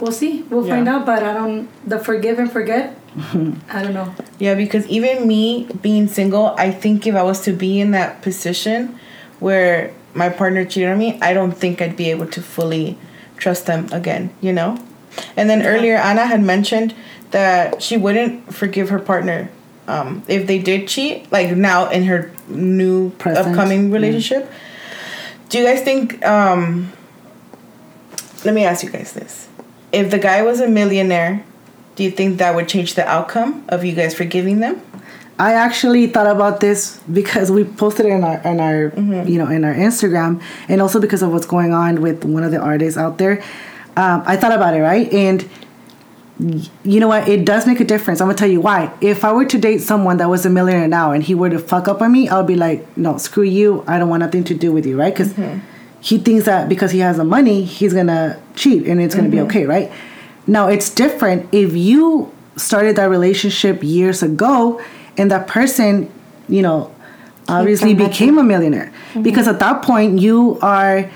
we'll 0.00 0.12
see. 0.12 0.42
We'll 0.50 0.66
find 0.66 0.88
out. 0.88 1.04
But 1.06 1.22
I 1.22 1.34
don't 1.34 1.68
the 1.88 1.98
forgive 1.98 2.38
and 2.38 2.50
forget. 2.50 2.98
I 3.68 3.82
don't 3.82 3.92
know. 3.92 4.14
Yeah, 4.38 4.54
because 4.54 4.86
even 4.88 5.28
me 5.28 5.68
being 5.82 6.08
single, 6.08 6.54
I 6.56 6.70
think 6.70 7.06
if 7.06 7.14
I 7.14 7.22
was 7.22 7.42
to 7.42 7.52
be 7.52 7.80
in 7.80 7.90
that 7.90 8.22
position 8.22 8.98
where 9.38 9.92
my 10.14 10.30
partner 10.30 10.64
cheated 10.64 10.88
on 10.88 10.98
me, 10.98 11.18
I 11.20 11.34
don't 11.34 11.52
think 11.52 11.82
I'd 11.82 11.96
be 11.96 12.10
able 12.10 12.26
to 12.28 12.40
fully 12.40 12.96
trust 13.36 13.66
them 13.66 13.88
again, 13.92 14.30
you 14.40 14.52
know? 14.52 14.78
And 15.36 15.50
then 15.50 15.66
earlier, 15.66 15.96
Anna 15.96 16.26
had 16.26 16.42
mentioned 16.42 16.94
that 17.32 17.82
she 17.82 17.96
wouldn't 17.96 18.54
forgive 18.54 18.88
her 18.88 18.98
partner 18.98 19.50
um, 19.88 20.22
if 20.28 20.46
they 20.46 20.58
did 20.58 20.88
cheat, 20.88 21.30
like 21.32 21.56
now 21.56 21.90
in 21.90 22.04
her 22.04 22.30
new 22.48 23.10
Present. 23.10 23.48
upcoming 23.48 23.90
relationship. 23.90 24.50
Do 25.48 25.58
you 25.58 25.64
guys 25.64 25.82
think, 25.82 26.24
um, 26.24 26.92
let 28.44 28.54
me 28.54 28.64
ask 28.64 28.82
you 28.82 28.90
guys 28.90 29.12
this. 29.12 29.48
If 29.92 30.10
the 30.10 30.18
guy 30.18 30.42
was 30.42 30.60
a 30.60 30.68
millionaire, 30.68 31.44
do 31.96 32.04
you 32.04 32.10
think 32.10 32.38
that 32.38 32.54
would 32.54 32.68
change 32.68 32.94
the 32.94 33.06
outcome 33.06 33.64
of 33.68 33.84
you 33.84 33.94
guys 33.94 34.14
forgiving 34.14 34.60
them? 34.60 34.80
I 35.38 35.54
actually 35.54 36.06
thought 36.06 36.26
about 36.26 36.60
this 36.60 37.00
because 37.12 37.50
we 37.50 37.64
posted 37.64 38.06
it 38.06 38.10
in 38.10 38.22
our 38.22 38.38
in 38.44 38.60
our 38.60 38.92
you 39.26 39.38
know 39.38 39.48
in 39.48 39.64
our 39.64 39.74
Instagram, 39.74 40.40
and 40.68 40.80
also 40.80 41.00
because 41.00 41.22
of 41.22 41.32
what's 41.32 41.46
going 41.46 41.72
on 41.72 42.00
with 42.00 42.24
one 42.24 42.44
of 42.44 42.52
the 42.52 42.60
artists 42.60 42.96
out 42.96 43.18
there. 43.18 43.42
Um, 43.96 44.22
I 44.24 44.36
thought 44.36 44.52
about 44.52 44.74
it, 44.74 44.80
right? 44.80 45.12
And 45.12 45.48
you 46.38 47.00
know 47.00 47.08
what? 47.08 47.28
It 47.28 47.44
does 47.44 47.66
make 47.66 47.80
a 47.80 47.84
difference. 47.84 48.20
I'm 48.20 48.26
gonna 48.26 48.38
tell 48.38 48.50
you 48.50 48.60
why. 48.60 48.92
If 49.00 49.24
I 49.24 49.32
were 49.32 49.44
to 49.44 49.58
date 49.58 49.78
someone 49.78 50.16
that 50.16 50.28
was 50.28 50.46
a 50.46 50.50
millionaire 50.50 50.88
now 50.88 51.12
and 51.12 51.22
he 51.22 51.34
were 51.34 51.50
to 51.50 51.58
fuck 51.58 51.88
up 51.88 52.00
on 52.02 52.10
me, 52.10 52.28
I'll 52.28 52.44
be 52.44 52.56
like, 52.56 52.96
no, 52.96 53.18
screw 53.18 53.44
you. 53.44 53.84
I 53.86 53.98
don't 53.98 54.08
want 54.08 54.20
nothing 54.20 54.44
to 54.44 54.54
do 54.54 54.72
with 54.72 54.86
you, 54.86 54.98
right? 54.98 55.14
Because 55.14 55.34
he 56.00 56.18
thinks 56.18 56.46
that 56.46 56.68
because 56.68 56.90
he 56.90 56.98
has 56.98 57.16
the 57.18 57.24
money, 57.24 57.64
he's 57.64 57.94
gonna 57.94 58.40
cheat 58.54 58.86
and 58.86 59.00
it's 59.00 59.14
gonna 59.14 59.28
be 59.28 59.36
mm-hmm. 59.36 59.46
okay, 59.46 59.66
right? 59.66 59.92
Now 60.46 60.68
it's 60.68 60.90
different 60.90 61.48
if 61.52 61.74
you 61.74 62.32
started 62.56 62.96
that 62.96 63.08
relationship 63.08 63.82
years 63.82 64.22
ago 64.22 64.82
and 65.16 65.30
that 65.30 65.46
person, 65.46 66.12
you 66.48 66.62
know, 66.62 66.92
obviously 67.48 67.94
became 67.94 68.38
a 68.38 68.42
millionaire 68.42 68.86
mm-hmm. 68.86 69.22
because 69.22 69.46
at 69.46 69.58
that 69.60 69.82
point 69.82 70.20
you 70.20 70.58
are 70.60 71.08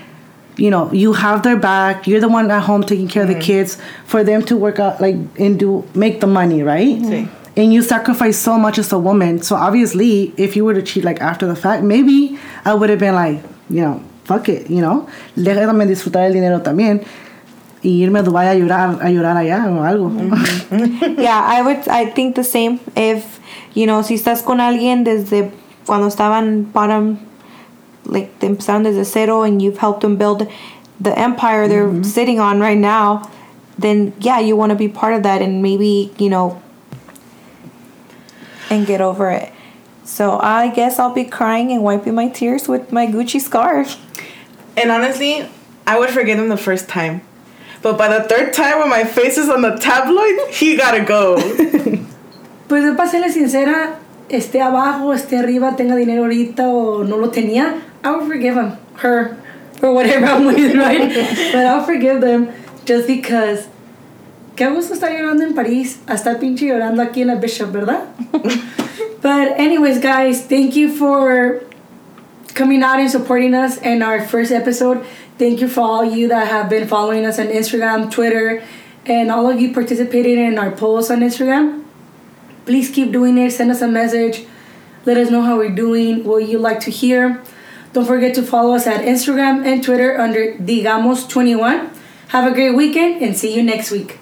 you 0.57 0.69
know 0.69 0.91
you 0.91 1.13
have 1.13 1.43
their 1.43 1.57
back. 1.57 2.07
You're 2.07 2.19
the 2.19 2.29
one 2.29 2.49
at 2.51 2.63
home 2.63 2.83
taking 2.83 3.07
care 3.07 3.23
of 3.23 3.29
the 3.29 3.35
mm-hmm. 3.35 3.43
kids. 3.43 3.77
For 4.05 4.23
them 4.23 4.43
to 4.43 4.57
work 4.57 4.79
out 4.79 4.99
like 4.99 5.15
and 5.39 5.59
do 5.59 5.87
make 5.93 6.19
the 6.21 6.27
money 6.27 6.63
right? 6.63 6.97
Mm-hmm. 6.97 7.11
Sí. 7.11 7.29
and 7.57 7.73
you 7.73 7.81
sacrifice 7.81 8.37
so 8.37 8.57
much 8.57 8.77
as 8.77 8.93
a 8.93 8.99
woman. 8.99 9.41
So 9.41 9.55
obviously 9.55 10.33
if 10.37 10.55
you 10.55 10.63
were 10.63 10.75
to 10.75 10.83
cheat 10.83 11.03
like 11.03 11.21
after 11.21 11.47
the 11.47 11.55
fact 11.55 11.83
maybe 11.83 12.37
i 12.65 12.73
would 12.73 12.89
have 12.89 12.99
been 12.99 13.15
like 13.15 13.41
you 13.69 13.81
know 13.81 14.03
fuck 14.25 14.47
it 14.49 14.69
you 14.69 14.81
know? 14.81 15.07
Déjame 15.35 15.87
disfrutar 15.87 16.25
el 16.25 16.33
dinero 16.33 16.61
también 16.61 17.03
y 17.81 18.03
irme 18.03 18.19
a 18.19 18.23
Dubai 18.23 18.47
a 18.47 18.55
llorar 18.55 18.99
a 19.01 19.09
llorar 19.09 19.37
allá 19.37 19.65
o 19.69 19.83
algo. 19.83 20.09
Mm-hmm. 20.09 21.19
Yeah, 21.19 21.41
I 21.45 21.61
would. 21.61 21.87
I 21.87 22.11
think 22.11 22.35
the 22.35 22.43
same. 22.43 22.79
If 22.95 23.39
you 23.73 23.85
know, 23.85 24.03
si 24.03 24.15
estás 24.15 24.43
con 24.43 24.59
alguien 24.59 25.03
desde 25.03 25.51
cuando 25.85 26.07
estaban 26.07 26.71
bottom, 26.73 27.17
like 28.07 28.39
te 28.39 28.47
empezaron 28.47 28.83
desde 28.83 29.05
cero, 29.05 29.43
and 29.43 29.61
you've 29.61 29.77
helped 29.77 30.01
them 30.01 30.17
build 30.17 30.47
the 30.99 31.17
empire 31.17 31.67
they're 31.67 31.87
mm-hmm. 31.87 32.03
sitting 32.03 32.39
on 32.39 32.59
right 32.59 32.77
now, 32.77 33.29
then 33.77 34.13
yeah, 34.19 34.39
you 34.39 34.55
want 34.55 34.71
to 34.71 34.75
be 34.75 34.87
part 34.87 35.13
of 35.13 35.23
that, 35.23 35.41
and 35.41 35.61
maybe 35.61 36.11
you 36.17 36.29
know, 36.29 36.61
and 38.69 38.87
get 38.87 39.01
over 39.01 39.29
it. 39.29 39.51
So 40.03 40.39
I 40.39 40.69
guess 40.69 40.99
I'll 40.99 41.13
be 41.13 41.25
crying 41.25 41.71
and 41.71 41.83
wiping 41.83 42.15
my 42.15 42.29
tears 42.29 42.67
with 42.67 42.91
my 42.91 43.07
Gucci 43.07 43.41
scarf. 43.41 43.97
And 44.77 44.89
honestly, 44.89 45.47
I 45.85 45.99
would 45.99 46.09
forgive 46.09 46.39
him 46.39 46.49
the 46.49 46.57
first 46.57 46.87
time. 46.87 47.21
But 47.81 47.97
by 47.97 48.07
the 48.07 48.27
third 48.27 48.53
time 48.53 48.79
when 48.79 48.89
my 48.89 49.03
face 49.03 49.37
is 49.37 49.49
on 49.49 49.61
the 49.61 49.75
tabloid, 49.75 50.49
he 50.49 50.77
gotta 50.77 51.03
go. 51.03 51.37
Pues 52.67 52.83
yo 52.83 52.97
para 52.97 53.09
serle 53.09 53.31
sincera, 53.31 53.95
esté 54.27 54.61
abajo, 54.61 55.13
esté 55.13 55.37
arriba, 55.37 55.77
tenga 55.77 55.95
dinero 55.95 56.23
ahorita 56.23 56.67
o 56.67 57.05
no 57.05 57.15
lo 57.15 57.29
tenía, 57.29 57.75
I 58.07 58.15
would 58.15 58.25
forgive 58.25 58.55
him, 58.55 58.77
her, 58.99 59.37
or 59.81 59.93
whatever 59.93 60.25
I'm 60.25 60.45
with, 60.45 60.73
right? 60.75 61.13
but 61.51 61.65
I'll 61.65 61.83
forgive 61.83 62.21
them 62.21 62.53
just 62.85 63.05
because. 63.05 63.67
Qué 64.55 64.73
gusto 64.73 64.95
estar 64.95 65.11
llorando 65.11 65.43
en 65.43 65.53
París, 65.53 65.97
a 66.07 66.13
estar 66.13 66.39
pinche 66.39 66.65
llorando 66.65 67.05
aquí 67.05 67.21
en 67.21 67.27
la 67.27 67.35
Bishop, 67.35 67.69
¿verdad? 67.69 68.07
but 69.21 69.59
anyways, 69.59 69.99
guys, 69.99 70.45
thank 70.47 70.75
you 70.75 70.89
for 70.89 71.61
coming 72.55 72.81
out 72.81 72.99
and 72.99 73.11
supporting 73.11 73.53
us 73.53 73.77
in 73.81 74.01
our 74.01 74.25
first 74.25 74.53
episode. 74.53 75.05
Thank 75.37 75.59
you 75.59 75.67
for 75.67 75.81
all 75.81 76.05
you 76.05 76.29
that 76.29 76.47
have 76.47 76.69
been 76.69 76.87
following 76.87 77.25
us 77.25 77.37
on 77.37 77.47
Instagram, 77.47 78.09
Twitter, 78.09 78.63
and 79.05 79.29
all 79.29 79.49
of 79.49 79.59
you 79.59 79.73
participating 79.73 80.39
in 80.39 80.57
our 80.57 80.71
polls 80.71 81.11
on 81.11 81.19
Instagram. 81.19 81.83
Please 82.65 82.89
keep 82.89 83.11
doing 83.11 83.37
it. 83.37 83.51
Send 83.51 83.69
us 83.69 83.81
a 83.81 83.87
message. 83.87 84.47
Let 85.05 85.17
us 85.17 85.29
know 85.29 85.41
how 85.41 85.57
we're 85.57 85.75
doing, 85.75 86.23
what 86.23 86.47
you 86.47 86.57
like 86.57 86.79
to 86.81 86.89
hear. 86.89 87.43
Don't 87.93 88.05
forget 88.05 88.35
to 88.35 88.43
follow 88.43 88.75
us 88.75 88.85
at 88.87 89.05
Instagram 89.05 89.65
and 89.65 89.83
Twitter 89.83 90.19
under 90.19 90.53
Digamos21. 90.53 91.89
Have 92.29 92.51
a 92.51 92.53
great 92.53 92.75
weekend 92.75 93.21
and 93.23 93.35
see 93.35 93.55
you 93.55 93.63
next 93.63 93.91
week. 93.91 94.19